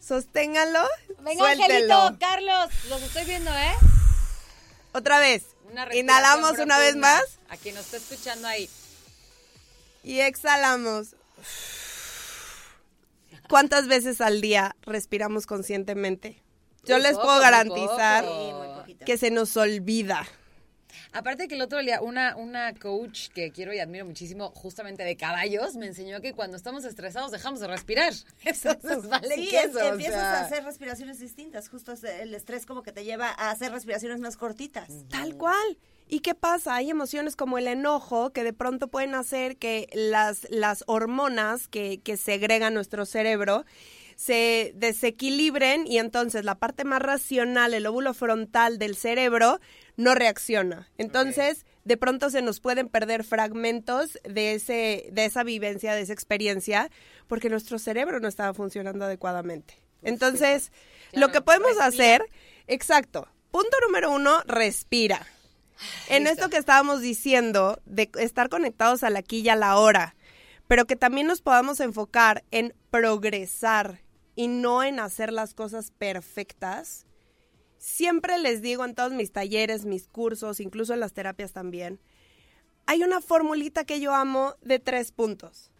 Sosténganlo. 0.00 0.80
Venga, 1.20 1.38
suéltenlo. 1.38 1.94
Angelito, 1.94 2.18
Carlos, 2.20 2.68
los 2.88 3.02
estoy 3.02 3.24
viendo, 3.24 3.50
¿eh? 3.50 3.72
Otra 4.92 5.18
vez. 5.18 5.44
Una 5.72 5.94
Inhalamos 5.94 6.58
una 6.58 6.78
vez 6.78 6.96
más 6.96 7.22
A 7.48 7.56
quien 7.56 7.74
nos 7.74 7.86
está 7.86 7.96
escuchando 7.96 8.46
ahí. 8.46 8.68
y 10.04 10.20
exhalamos. 10.20 11.16
¿Cuántas 13.48 13.86
veces 13.88 14.20
al 14.20 14.40
día 14.40 14.76
respiramos 14.82 15.46
conscientemente? 15.46 16.42
Yo 16.84 16.96
Muy 16.96 17.02
les 17.04 17.12
poco, 17.12 17.24
puedo 17.26 17.40
garantizar. 17.40 18.24
Sí, 18.86 18.96
que 19.06 19.16
se 19.18 19.30
nos 19.30 19.56
olvida. 19.56 20.26
Aparte 21.12 21.46
que 21.48 21.54
el 21.56 21.62
otro 21.62 21.78
día 21.80 22.00
una, 22.00 22.36
una 22.36 22.74
coach 22.74 23.28
que 23.34 23.50
quiero 23.52 23.72
y 23.74 23.78
admiro 23.78 24.06
muchísimo, 24.06 24.50
justamente 24.54 25.04
de 25.04 25.16
caballos, 25.16 25.76
me 25.76 25.86
enseñó 25.86 26.20
que 26.20 26.32
cuando 26.32 26.56
estamos 26.56 26.84
estresados 26.84 27.30
dejamos 27.30 27.60
de 27.60 27.66
respirar. 27.68 28.12
Entonces 28.44 29.08
vale 29.08 29.34
Sí, 29.34 29.48
queso. 29.48 29.78
em- 29.80 29.86
o 29.86 29.88
empiezas 29.90 30.14
sea. 30.14 30.38
a 30.40 30.44
hacer 30.46 30.64
respiraciones 30.64 31.18
distintas. 31.20 31.68
Justo 31.68 31.92
el 32.20 32.34
estrés 32.34 32.64
como 32.66 32.82
que 32.82 32.92
te 32.92 33.04
lleva 33.04 33.28
a 33.28 33.50
hacer 33.50 33.72
respiraciones 33.72 34.20
más 34.20 34.36
cortitas. 34.36 34.88
Tal 35.10 35.36
cual. 35.36 35.78
¿Y 36.08 36.20
qué 36.20 36.34
pasa? 36.34 36.74
Hay 36.76 36.90
emociones 36.90 37.36
como 37.36 37.56
el 37.58 37.66
enojo 37.68 38.30
que 38.32 38.44
de 38.44 38.52
pronto 38.52 38.88
pueden 38.88 39.14
hacer 39.14 39.56
que 39.56 39.88
las, 39.94 40.46
las 40.50 40.84
hormonas 40.86 41.68
que, 41.68 42.00
que 42.02 42.16
segrega 42.18 42.68
nuestro 42.70 43.06
cerebro 43.06 43.64
se 44.22 44.70
desequilibren 44.76 45.84
y 45.84 45.98
entonces 45.98 46.44
la 46.44 46.54
parte 46.54 46.84
más 46.84 47.02
racional, 47.02 47.74
el 47.74 47.82
lóbulo 47.82 48.14
frontal 48.14 48.78
del 48.78 48.94
cerebro, 48.94 49.58
no 49.96 50.14
reacciona. 50.14 50.88
Entonces, 50.96 51.66
de 51.82 51.96
pronto 51.96 52.30
se 52.30 52.40
nos 52.40 52.60
pueden 52.60 52.88
perder 52.88 53.24
fragmentos 53.24 54.20
de, 54.22 54.54
ese, 54.54 55.08
de 55.10 55.24
esa 55.24 55.42
vivencia, 55.42 55.94
de 55.94 56.02
esa 56.02 56.12
experiencia, 56.12 56.88
porque 57.26 57.50
nuestro 57.50 57.80
cerebro 57.80 58.20
no 58.20 58.28
estaba 58.28 58.54
funcionando 58.54 59.06
adecuadamente. 59.06 59.82
Entonces, 60.02 60.70
lo 61.12 61.32
que 61.32 61.40
podemos 61.40 61.70
respira. 61.76 61.86
hacer, 61.86 62.26
exacto. 62.68 63.26
Punto 63.50 63.76
número 63.84 64.12
uno, 64.12 64.40
respira. 64.46 65.26
En 66.08 66.22
Listo. 66.22 66.44
esto 66.44 66.48
que 66.48 66.58
estábamos 66.58 67.00
diciendo, 67.00 67.80
de 67.86 68.08
estar 68.20 68.48
conectados 68.48 69.02
a 69.02 69.10
la 69.10 69.18
aquí 69.18 69.40
y 69.40 69.48
a 69.48 69.56
la 69.56 69.78
hora, 69.78 70.14
pero 70.68 70.86
que 70.86 70.94
también 70.94 71.26
nos 71.26 71.42
podamos 71.42 71.80
enfocar 71.80 72.44
en 72.52 72.72
progresar 72.92 74.01
y 74.34 74.48
no 74.48 74.82
en 74.82 75.00
hacer 75.00 75.32
las 75.32 75.54
cosas 75.54 75.90
perfectas. 75.90 77.06
Siempre 77.78 78.38
les 78.38 78.62
digo 78.62 78.84
en 78.84 78.94
todos 78.94 79.12
mis 79.12 79.32
talleres, 79.32 79.84
mis 79.84 80.08
cursos, 80.08 80.60
incluso 80.60 80.94
en 80.94 81.00
las 81.00 81.12
terapias 81.12 81.52
también, 81.52 82.00
hay 82.86 83.02
una 83.02 83.20
formulita 83.20 83.84
que 83.84 84.00
yo 84.00 84.14
amo 84.14 84.56
de 84.62 84.78
tres 84.78 85.12
puntos. 85.12 85.70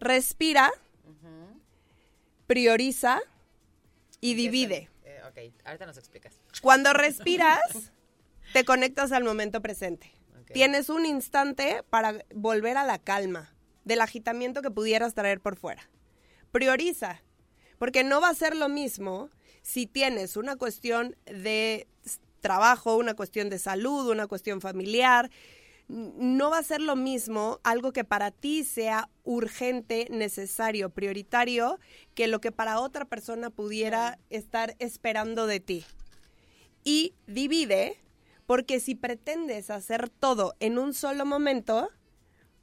Respira, 0.00 0.72
prioriza 2.46 3.20
y 4.20 4.34
divide. 4.34 4.90
Eh, 5.04 5.20
ok, 5.28 5.66
ahorita 5.66 5.86
nos 5.86 5.98
explicas. 5.98 6.40
Cuando 6.62 6.92
respiras, 6.92 7.60
te 8.52 8.64
conectas 8.64 9.12
al 9.12 9.24
momento 9.24 9.60
presente. 9.60 10.12
Tienes 10.52 10.88
un 10.88 11.06
instante 11.06 11.82
para 11.90 12.24
volver 12.34 12.76
a 12.76 12.84
la 12.84 12.98
calma 12.98 13.52
del 13.84 14.00
agitamiento 14.00 14.62
que 14.62 14.70
pudieras 14.70 15.14
traer 15.14 15.40
por 15.40 15.56
fuera. 15.56 15.90
Prioriza, 16.52 17.22
porque 17.78 18.04
no 18.04 18.20
va 18.20 18.28
a 18.28 18.34
ser 18.34 18.56
lo 18.56 18.68
mismo 18.68 19.30
si 19.62 19.86
tienes 19.86 20.36
una 20.36 20.56
cuestión 20.56 21.16
de 21.26 21.86
trabajo, 22.40 22.96
una 22.96 23.14
cuestión 23.14 23.48
de 23.48 23.58
salud, 23.58 24.10
una 24.10 24.26
cuestión 24.26 24.60
familiar, 24.60 25.30
no 25.88 26.50
va 26.50 26.58
a 26.58 26.62
ser 26.62 26.80
lo 26.80 26.96
mismo 26.96 27.60
algo 27.62 27.92
que 27.92 28.04
para 28.04 28.30
ti 28.30 28.64
sea 28.64 29.10
urgente, 29.22 30.06
necesario, 30.10 30.90
prioritario, 30.90 31.78
que 32.14 32.26
lo 32.26 32.40
que 32.40 32.52
para 32.52 32.80
otra 32.80 33.04
persona 33.04 33.50
pudiera 33.50 34.18
estar 34.30 34.76
esperando 34.78 35.46
de 35.46 35.60
ti. 35.60 35.84
Y 36.84 37.14
divide, 37.26 37.96
porque 38.46 38.80
si 38.80 38.94
pretendes 38.94 39.70
hacer 39.70 40.08
todo 40.08 40.54
en 40.60 40.78
un 40.78 40.94
solo 40.94 41.26
momento, 41.26 41.90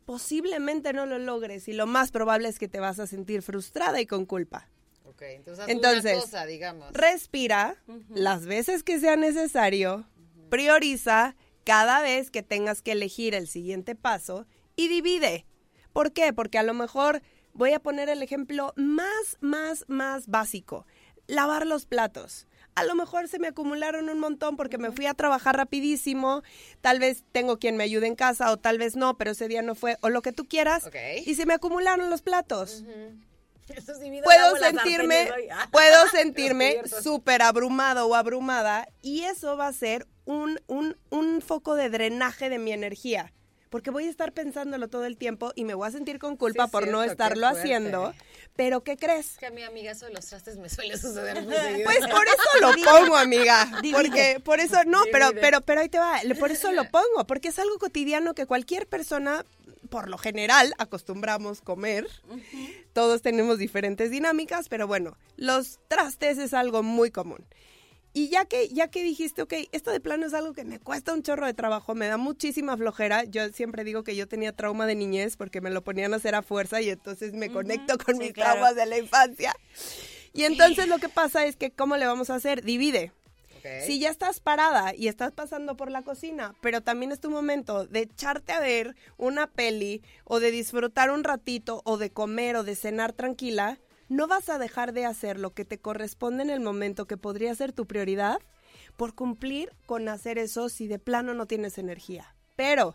posiblemente 0.05 0.93
no 0.93 1.05
lo 1.05 1.19
logres 1.19 1.67
y 1.67 1.73
lo 1.73 1.87
más 1.87 2.11
probable 2.11 2.49
es 2.49 2.59
que 2.59 2.67
te 2.67 2.79
vas 2.79 2.99
a 2.99 3.07
sentir 3.07 3.41
frustrada 3.41 4.01
y 4.01 4.05
con 4.05 4.25
culpa. 4.25 4.67
Ok, 5.11 5.21
entonces, 5.23 5.63
haz 5.63 5.69
Entonces, 5.69 6.13
una 6.13 6.21
cosa, 6.21 6.45
digamos. 6.45 6.91
Respira 6.93 7.75
las 8.09 8.45
veces 8.45 8.83
que 8.83 8.99
sea 8.99 9.15
necesario, 9.15 10.05
prioriza 10.49 11.35
cada 11.63 12.01
vez 12.01 12.31
que 12.31 12.43
tengas 12.43 12.81
que 12.81 12.93
elegir 12.93 13.35
el 13.35 13.47
siguiente 13.47 13.95
paso 13.95 14.45
y 14.75 14.87
divide. 14.87 15.45
¿Por 15.93 16.11
qué? 16.11 16.33
Porque 16.33 16.57
a 16.57 16.63
lo 16.63 16.73
mejor 16.73 17.21
voy 17.53 17.73
a 17.73 17.79
poner 17.79 18.09
el 18.09 18.23
ejemplo 18.23 18.73
más, 18.75 19.37
más, 19.41 19.85
más 19.87 20.27
básico. 20.27 20.85
Lavar 21.27 21.67
los 21.67 21.85
platos. 21.85 22.47
A 22.73 22.85
lo 22.85 22.95
mejor 22.95 23.27
se 23.27 23.37
me 23.37 23.47
acumularon 23.47 24.09
un 24.09 24.19
montón 24.19 24.55
porque 24.55 24.77
me 24.77 24.91
fui 24.91 25.05
a 25.05 25.13
trabajar 25.13 25.57
rapidísimo, 25.57 26.41
tal 26.79 26.99
vez 26.99 27.25
tengo 27.33 27.59
quien 27.59 27.75
me 27.75 27.83
ayude 27.83 28.07
en 28.07 28.15
casa 28.15 28.49
o 28.51 28.57
tal 28.57 28.77
vez 28.77 28.95
no, 28.95 29.17
pero 29.17 29.31
ese 29.31 29.49
día 29.49 29.61
no 29.61 29.75
fue, 29.75 29.97
o 30.01 30.09
lo 30.09 30.21
que 30.21 30.31
tú 30.31 30.45
quieras, 30.47 30.85
Ok. 30.85 30.95
y 31.25 31.35
se 31.35 31.45
me 31.45 31.53
acumularon 31.53 32.09
los 32.09 32.21
platos 32.21 32.85
puedo 34.23 34.55
sentirme. 34.57 35.29
Ah. 35.51 35.67
puedo 35.71 36.07
sentirme 36.11 36.81
súper 37.01 37.41
abrumado 37.41 38.07
o 38.07 38.15
abrumada 38.15 38.87
y 39.01 39.23
eso 39.23 39.57
va 39.57 39.67
a 39.67 39.73
ser 39.73 40.07
un, 40.25 40.59
un, 40.67 40.97
un 41.09 41.41
foco 41.41 41.75
de 41.75 41.89
drenaje 41.89 42.49
de 42.49 42.59
mi 42.59 42.71
energía. 42.71 43.33
Porque 43.69 43.89
voy 43.89 44.05
a 44.05 44.09
estar 44.09 44.33
pensándolo 44.33 44.89
todo 44.89 45.05
el 45.05 45.17
tiempo 45.17 45.53
y 45.55 45.63
me 45.63 45.73
voy 45.73 45.87
a 45.87 45.91
sentir 45.91 46.19
con 46.19 46.35
culpa 46.35 46.65
Sí, 46.65 46.71
por 46.71 46.87
no 46.89 47.03
cierto, 47.03 47.11
estarlo 47.13 47.47
haciendo. 47.47 48.13
Pero 48.55 48.83
¿qué 48.83 48.97
crees? 48.97 49.31
Es 49.31 49.37
que 49.37 49.45
a 49.47 49.51
mi 49.51 49.63
amiga 49.63 49.91
eso 49.91 50.05
de 50.05 50.13
los 50.13 50.25
trastes 50.25 50.57
me 50.57 50.69
suele 50.69 50.97
suceder 50.97 51.41
muy 51.41 51.55
seguido. 51.55 51.85
Pues 51.85 51.99
por 52.07 52.25
eso 52.27 52.43
lo 52.61 52.73
pongo, 52.83 53.15
amiga. 53.15 53.79
Divide. 53.81 54.01
Porque 54.01 54.41
por 54.43 54.59
eso, 54.59 54.83
no, 54.85 55.01
pero, 55.11 55.27
Divide. 55.27 55.41
pero, 55.41 55.61
pero 55.61 55.81
ahí 55.81 55.89
te 55.89 55.99
va. 55.99 56.19
Por 56.39 56.51
eso 56.51 56.71
lo 56.71 56.83
pongo, 56.91 57.25
porque 57.27 57.47
es 57.49 57.59
algo 57.59 57.77
cotidiano 57.79 58.33
que 58.33 58.45
cualquier 58.45 58.87
persona, 58.87 59.45
por 59.89 60.09
lo 60.09 60.17
general, 60.17 60.73
acostumbramos 60.77 61.61
comer. 61.61 62.07
Todos 62.93 63.21
tenemos 63.21 63.57
diferentes 63.57 64.11
dinámicas, 64.11 64.67
pero 64.69 64.85
bueno, 64.85 65.17
los 65.37 65.79
trastes 65.87 66.37
es 66.37 66.53
algo 66.53 66.83
muy 66.83 67.09
común. 67.09 67.45
Y 68.13 68.29
ya 68.29 68.45
que, 68.45 68.67
ya 68.69 68.89
que 68.89 69.03
dijiste, 69.03 69.41
ok, 69.41 69.53
esto 69.71 69.91
de 69.91 69.99
plano 70.01 70.25
es 70.25 70.33
algo 70.33 70.53
que 70.53 70.65
me 70.65 70.79
cuesta 70.79 71.13
un 71.13 71.23
chorro 71.23 71.45
de 71.45 71.53
trabajo, 71.53 71.95
me 71.95 72.07
da 72.07 72.17
muchísima 72.17 72.75
flojera. 72.75 73.23
Yo 73.23 73.47
siempre 73.49 73.83
digo 73.83 74.03
que 74.03 74.15
yo 74.15 74.27
tenía 74.27 74.53
trauma 74.53 74.85
de 74.85 74.95
niñez 74.95 75.37
porque 75.37 75.61
me 75.61 75.69
lo 75.69 75.81
ponían 75.81 76.13
a 76.13 76.17
hacer 76.17 76.35
a 76.35 76.41
fuerza 76.41 76.81
y 76.81 76.89
entonces 76.89 77.33
me 77.33 77.49
conecto 77.49 77.97
con 77.97 78.15
sí, 78.15 78.21
mis 78.21 78.33
claro. 78.33 78.53
traumas 78.53 78.75
de 78.75 78.85
la 78.85 78.97
infancia. 78.97 79.55
Y 80.33 80.43
entonces 80.43 80.87
lo 80.87 80.97
que 80.97 81.09
pasa 81.09 81.45
es 81.45 81.55
que, 81.55 81.71
¿cómo 81.71 81.95
le 81.97 82.05
vamos 82.05 82.29
a 82.29 82.35
hacer? 82.35 82.63
Divide. 82.63 83.11
Si 83.85 83.99
ya 83.99 84.09
estás 84.09 84.39
parada 84.39 84.95
y 84.95 85.07
estás 85.07 85.31
pasando 85.31 85.77
por 85.77 85.91
la 85.91 86.01
cocina, 86.01 86.55
pero 86.61 86.81
también 86.81 87.11
es 87.11 87.19
tu 87.19 87.29
momento 87.29 87.85
de 87.85 88.01
echarte 88.01 88.53
a 88.53 88.59
ver 88.59 88.95
una 89.17 89.47
peli 89.47 90.01
o 90.23 90.39
de 90.39 90.51
disfrutar 90.51 91.11
un 91.11 91.23
ratito 91.23 91.81
o 91.85 91.97
de 91.97 92.09
comer 92.09 92.55
o 92.55 92.63
de 92.63 92.75
cenar 92.75 93.13
tranquila, 93.13 93.77
no 94.11 94.27
vas 94.27 94.49
a 94.49 94.57
dejar 94.59 94.91
de 94.91 95.05
hacer 95.05 95.39
lo 95.39 95.53
que 95.53 95.63
te 95.63 95.79
corresponde 95.79 96.43
en 96.43 96.49
el 96.49 96.59
momento 96.59 97.05
que 97.07 97.15
podría 97.15 97.55
ser 97.55 97.71
tu 97.71 97.85
prioridad 97.85 98.39
por 98.97 99.15
cumplir 99.15 99.71
con 99.85 100.09
hacer 100.09 100.37
eso 100.37 100.67
si 100.67 100.87
de 100.87 100.99
plano 100.99 101.33
no 101.33 101.45
tienes 101.45 101.77
energía. 101.77 102.35
Pero 102.57 102.93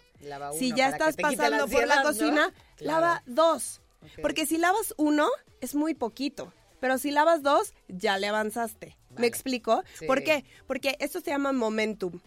si 0.58 0.74
ya 0.74 0.90
estás 0.90 1.16
pasando 1.16 1.68
por 1.68 1.86
la 1.86 2.02
cocina, 2.02 2.52
Claro. 2.76 3.00
lava 3.00 3.22
dos. 3.24 3.80
Porque 4.20 4.44
si 4.44 4.58
lavas 4.58 4.92
uno, 4.98 5.28
es 5.62 5.74
muy 5.74 5.94
poquito. 5.94 6.52
Pero 6.80 6.98
si 6.98 7.10
lavas 7.10 7.42
dos, 7.42 7.72
ya 7.88 8.18
le 8.18 8.28
avanzaste. 8.28 8.98
Vale. 9.08 9.20
¿Me 9.22 9.26
explico? 9.26 9.82
Sí. 9.94 10.06
¿Por 10.06 10.22
qué? 10.22 10.44
Porque 10.66 10.96
esto 11.00 11.20
se 11.20 11.30
llama 11.30 11.52
momentum. 11.52 12.20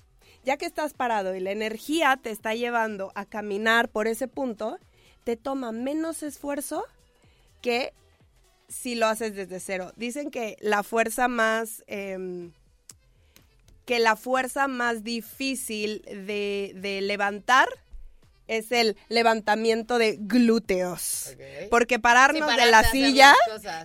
Ya 0.44 0.58
que 0.58 0.66
estás 0.66 0.94
parado 0.96 1.36
y 1.36 1.40
la 1.40 1.52
energía 1.52 2.20
te 2.22 2.32
está 2.32 2.56
llevando 2.56 3.12
a 3.14 3.26
caminar 3.26 3.90
por 3.90 4.08
ese 4.08 4.28
punto, 4.28 4.80
te 5.24 5.38
toma 5.38 5.72
menos 5.72 6.24
esfuerzo 6.24 6.84
que 7.62 7.94
si 8.70 8.96
lo 8.96 9.08
haces 9.08 9.36
desde 9.36 9.60
cero. 9.60 9.92
Dicen 9.98 10.32
que 10.32 10.56
la 10.62 10.84
fuerza 10.84 11.28
más... 11.28 11.84
em, 11.88 12.52
que 13.86 13.98
la 14.00 14.16
fuerza 14.16 14.68
más 14.68 15.04
difícil 15.04 16.04
de, 16.04 16.74
de 16.76 17.02
levantar 17.02 17.68
es 18.48 18.72
el 18.72 18.98
levantamiento 19.10 19.98
de 19.98 20.18
glúteos. 20.20 21.36
Porque 21.70 22.00
pararnos 22.00 22.52
Sí, 22.52 22.60
de 22.60 22.66
la 22.72 22.84
silla 22.92 23.36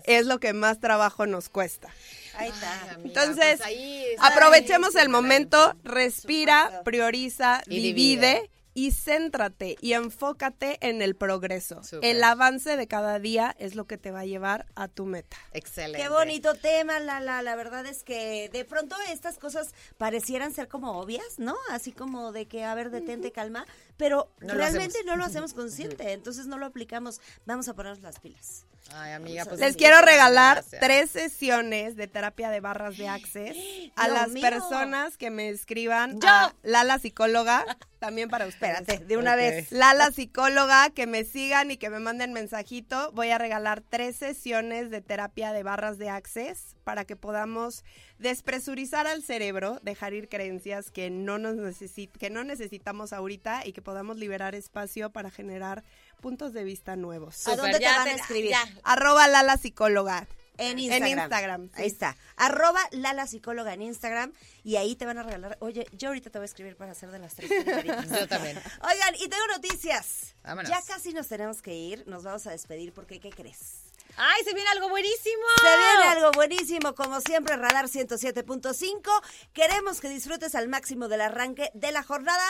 es 0.04 0.26
lo 0.26 0.40
que 0.40 0.52
más 0.52 0.80
trabajo 0.80 1.26
nos 1.26 1.48
cuesta. 1.48 1.88
Ahí 2.36 2.48
está. 2.50 2.72
Ay, 2.82 2.88
amiga, 2.94 3.08
Entonces, 3.08 3.56
pues 3.56 3.60
ahí 3.68 4.04
está 4.10 4.26
aprovechemos 4.26 4.94
el 4.94 5.08
momento, 5.08 5.74
respira, 5.84 6.82
prioriza, 6.84 7.62
Y 7.66 7.76
divide, 7.76 7.92
divide. 7.92 8.50
Y 8.74 8.90
céntrate 8.90 9.76
y 9.80 9.92
enfócate 9.92 10.78
en 10.87 11.00
el 11.00 11.14
progreso. 11.14 11.80
El 12.02 12.22
avance 12.22 12.76
de 12.76 12.88
cada 12.88 13.18
día 13.20 13.54
es 13.58 13.76
lo 13.76 13.87
que 13.87 13.96
te 13.96 14.10
va 14.10 14.20
a 14.20 14.26
llevar 14.26 14.66
a 14.74 14.88
tu 14.88 15.06
meta. 15.06 15.37
Excelente. 15.52 16.02
Qué 16.02 16.08
bonito 16.08 16.54
tema, 16.54 16.98
Lala. 16.98 17.40
La 17.42 17.54
verdad 17.56 17.87
es 17.87 18.02
que 18.02 18.50
de 18.52 18.64
pronto 18.64 18.96
estas 19.10 19.38
cosas 19.38 19.74
parecieran 19.96 20.52
ser 20.52 20.68
como 20.68 20.98
obvias, 20.98 21.38
¿no? 21.38 21.56
Así 21.70 21.92
como 21.92 22.32
de 22.32 22.46
que, 22.46 22.64
a 22.64 22.74
ver, 22.74 22.90
detente, 22.90 23.32
calma. 23.32 23.64
Pero 23.96 24.32
No 24.40 24.54
realmente 24.54 24.98
no 25.04 25.16
lo 25.16 25.24
hacemos 25.24 25.54
consciente. 25.54 26.12
Entonces 26.12 26.46
no 26.46 26.58
lo 26.58 26.66
aplicamos. 26.66 27.20
Vamos 27.46 27.68
a 27.68 27.74
ponernos 27.74 28.02
las 28.02 28.18
pilas. 28.18 28.66
Ay, 28.92 29.12
amiga, 29.12 29.44
pues 29.46 29.60
Les 29.60 29.76
quiero 29.76 30.00
regalar 30.02 30.56
gracias. 30.58 30.80
tres 30.80 31.10
sesiones 31.10 31.96
de 31.96 32.06
terapia 32.06 32.50
de 32.50 32.60
barras 32.60 32.96
de 32.98 33.08
Access 33.08 33.56
a 33.96 34.04
Dios 34.06 34.18
las 34.18 34.28
mío. 34.30 34.42
personas 34.42 35.16
que 35.16 35.30
me 35.30 35.48
escriban 35.48 36.20
¡Yo! 36.20 36.28
a 36.28 36.54
Lala 36.62 36.98
Psicóloga, 36.98 37.64
también 37.98 38.28
para 38.28 38.46
ustedes. 38.46 38.80
Espérate, 38.80 39.04
de 39.06 39.16
una 39.16 39.36
vez. 39.36 39.72
Lala 39.72 40.10
Psicóloga, 40.10 40.90
que 40.90 41.06
me 41.06 41.24
sigan 41.24 41.70
y 41.70 41.78
que 41.78 41.88
me 41.88 41.98
manden 41.98 42.34
mensajito. 42.34 43.10
Voy 43.12 43.30
a 43.30 43.38
regalar 43.38 43.80
tres 43.80 44.16
sesiones 44.16 44.90
de 44.90 45.00
terapia 45.00 45.52
de 45.52 45.62
barras 45.62 45.96
de 45.96 46.10
Access 46.10 46.76
para 46.84 47.06
que 47.06 47.16
podamos 47.16 47.82
despresurizar 48.18 49.06
al 49.06 49.22
cerebro, 49.22 49.80
dejar 49.82 50.12
ir 50.12 50.28
creencias 50.28 50.90
que 50.90 51.10
no, 51.10 51.38
nos 51.38 51.56
necesit 51.56 52.14
que 52.16 52.30
no 52.30 52.44
necesitamos 52.44 53.12
ahorita 53.12 53.66
y 53.66 53.72
que 53.72 53.82
podamos 53.82 54.18
liberar 54.18 54.54
espacio 54.54 55.10
para 55.10 55.30
generar 55.30 55.82
puntos 56.24 56.54
de 56.54 56.64
vista 56.64 56.96
nuevos. 56.96 57.46
¿A 57.48 57.54
dónde 57.54 57.78
te 57.78 57.84
van 57.84 58.08
a 58.08 58.12
escribir? 58.12 58.52
ya. 58.52 58.66
Arroba 58.82 59.28
Lala 59.28 59.58
Psicóloga. 59.58 60.26
En 60.56 60.78
En 60.78 60.78
Instagram. 60.78 61.18
Instagram, 61.18 61.66
sí. 61.66 61.82
Ahí 61.82 61.87
está. 61.87 62.16
Arroba 62.37 62.80
Lala 62.92 63.26
Psicóloga 63.26 63.74
en 63.74 63.82
Instagram. 63.82 64.32
Y 64.62 64.76
ahí 64.76 64.96
te 64.96 65.04
van 65.04 65.18
a 65.18 65.22
regalar. 65.22 65.58
Oye, 65.60 65.87
yo 65.92 66.08
ahorita 66.08 66.30
te 66.30 66.38
voy 66.38 66.44
a 66.44 66.46
escribir 66.46 66.76
para 66.76 66.92
hacer 66.92 67.10
de 67.10 67.18
las 67.18 67.34
tres. 67.34 67.50
Yo 68.20 68.26
también. 68.26 68.58
Oigan, 68.80 69.14
y 69.16 69.28
tengo 69.28 69.46
noticias. 69.48 70.34
Vámonos. 70.44 70.70
Ya 70.70 70.80
casi 70.87 71.12
nos 71.12 71.28
tenemos 71.28 71.60
que 71.60 71.74
ir. 71.74 72.04
Nos 72.06 72.22
vamos 72.22 72.46
a 72.46 72.52
despedir 72.52 72.94
porque, 72.94 73.20
¿qué 73.20 73.28
crees? 73.28 73.82
Ay, 74.16 74.44
se 74.44 74.54
viene 74.54 74.70
algo 74.70 74.88
buenísimo. 74.88 75.42
Se 75.60 75.76
viene 75.76 76.04
algo 76.16 76.30
buenísimo, 76.32 76.94
como 76.94 77.20
siempre, 77.20 77.56
Radar 77.56 77.87
107.5. 77.88 79.10
Queremos 79.52 80.00
que 80.00 80.08
disfrutes 80.08 80.54
al 80.54 80.68
máximo 80.68 81.08
del 81.08 81.20
arranque 81.20 81.70
de 81.74 81.92
la 81.92 82.02
jornada. 82.02 82.44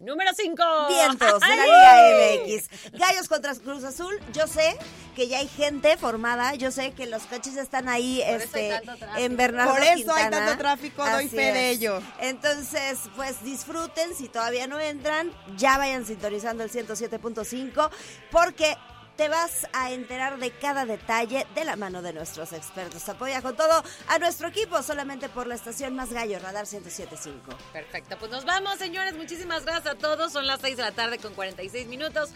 Número 0.00 0.30
5. 0.34 0.62
Vientos 0.88 1.40
de 1.40 1.56
la 1.56 1.64
Liga 1.66 2.46
MX. 2.46 2.92
Gallos 2.98 3.28
contra 3.28 3.54
Cruz 3.54 3.84
Azul. 3.84 4.18
Yo 4.32 4.46
sé 4.46 4.74
que 5.14 5.28
ya 5.28 5.38
hay 5.38 5.48
gente 5.48 5.98
formada. 5.98 6.54
Yo 6.54 6.70
sé 6.70 6.92
que 6.92 7.06
los 7.06 7.24
coches 7.24 7.58
están 7.58 7.86
ahí 7.86 8.22
Por 8.24 8.34
eso 8.36 8.44
este, 8.44 8.72
hay 8.72 8.86
tanto 8.86 8.96
tráfico. 8.96 9.26
en 9.26 9.36
Bernardo 9.36 9.74
Por 9.74 9.82
eso 9.82 10.14
hay 10.14 10.30
tanto 10.30 10.56
tráfico, 10.56 11.02
doy 11.02 11.26
Así 11.26 11.36
fe 11.36 11.52
de 11.52 11.70
ello. 11.70 12.00
Entonces, 12.18 12.98
pues 13.14 13.44
disfruten. 13.44 14.14
Si 14.14 14.28
todavía 14.28 14.66
no 14.66 14.80
entran, 14.80 15.32
ya 15.58 15.76
vayan 15.76 16.06
sintonizando 16.06 16.64
el 16.64 16.70
107.5 16.70 17.90
porque 18.30 18.78
te 19.16 19.28
vas 19.28 19.66
a 19.72 19.90
enterar 19.92 20.38
de 20.38 20.50
cada 20.50 20.86
detalle 20.86 21.46
de 21.54 21.64
la 21.64 21.76
mano 21.76 22.02
de 22.02 22.12
nuestros 22.12 22.52
expertos. 22.52 23.08
Apoya 23.08 23.42
con 23.42 23.56
todo 23.56 23.82
a 24.08 24.18
nuestro 24.18 24.48
equipo 24.48 24.82
solamente 24.82 25.28
por 25.28 25.46
la 25.46 25.54
estación 25.54 25.94
Más 25.94 26.12
Gallo, 26.12 26.38
Radar 26.38 26.64
107.5. 26.64 27.32
Perfecto, 27.72 28.16
pues 28.18 28.30
nos 28.30 28.44
vamos, 28.44 28.78
señores. 28.78 29.14
Muchísimas 29.16 29.64
gracias 29.64 29.94
a 29.94 29.98
todos. 29.98 30.32
Son 30.32 30.46
las 30.46 30.60
6 30.60 30.76
de 30.76 30.82
la 30.82 30.92
tarde 30.92 31.18
con 31.18 31.34
46 31.34 31.86
minutos. 31.88 32.30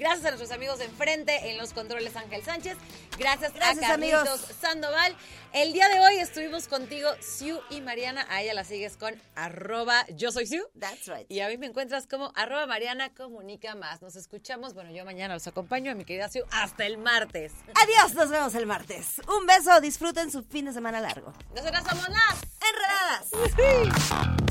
Gracias 0.00 0.24
a 0.24 0.30
nuestros 0.30 0.50
amigos 0.50 0.78
de 0.78 0.86
enfrente 0.86 1.50
en 1.50 1.58
los 1.58 1.74
controles 1.74 2.16
Ángel 2.16 2.42
Sánchez. 2.42 2.78
Gracias, 3.18 3.52
Gracias, 3.52 3.84
a 3.84 3.88
Carlitos 3.88 4.20
amigos. 4.20 4.40
Sandoval. 4.58 5.14
El 5.52 5.74
día 5.74 5.90
de 5.90 6.00
hoy 6.00 6.14
estuvimos 6.14 6.68
contigo, 6.68 7.10
Siu 7.20 7.60
y 7.68 7.82
Mariana. 7.82 8.24
A 8.30 8.40
ella 8.40 8.54
la 8.54 8.64
sigues 8.64 8.96
con 8.96 9.20
arroba 9.34 10.06
yo 10.16 10.32
soy 10.32 10.46
Siu. 10.46 10.64
That's 10.78 11.06
right. 11.06 11.30
Y 11.30 11.40
a 11.40 11.48
mí 11.48 11.58
me 11.58 11.66
encuentras 11.66 12.06
como 12.06 12.32
arroba 12.34 12.66
Mariana 12.66 13.12
Comunica 13.12 13.74
Más. 13.74 14.00
Nos 14.00 14.16
escuchamos. 14.16 14.72
Bueno, 14.72 14.90
yo 14.90 15.04
mañana 15.04 15.34
los 15.34 15.46
acompaño 15.46 15.92
a 15.92 15.94
mi 15.94 16.06
querida 16.06 16.30
Siu 16.30 16.44
hasta 16.50 16.86
el 16.86 16.96
martes. 16.96 17.52
Adiós, 17.74 18.14
nos 18.14 18.30
vemos 18.30 18.54
el 18.54 18.64
martes. 18.64 19.20
Un 19.28 19.44
beso, 19.44 19.82
disfruten 19.82 20.32
su 20.32 20.42
fin 20.44 20.64
de 20.64 20.72
semana 20.72 21.02
largo. 21.02 21.34
Nosotras 21.54 21.84
somos 21.86 22.08
las 22.08 22.40
Enredadas. 22.70 24.49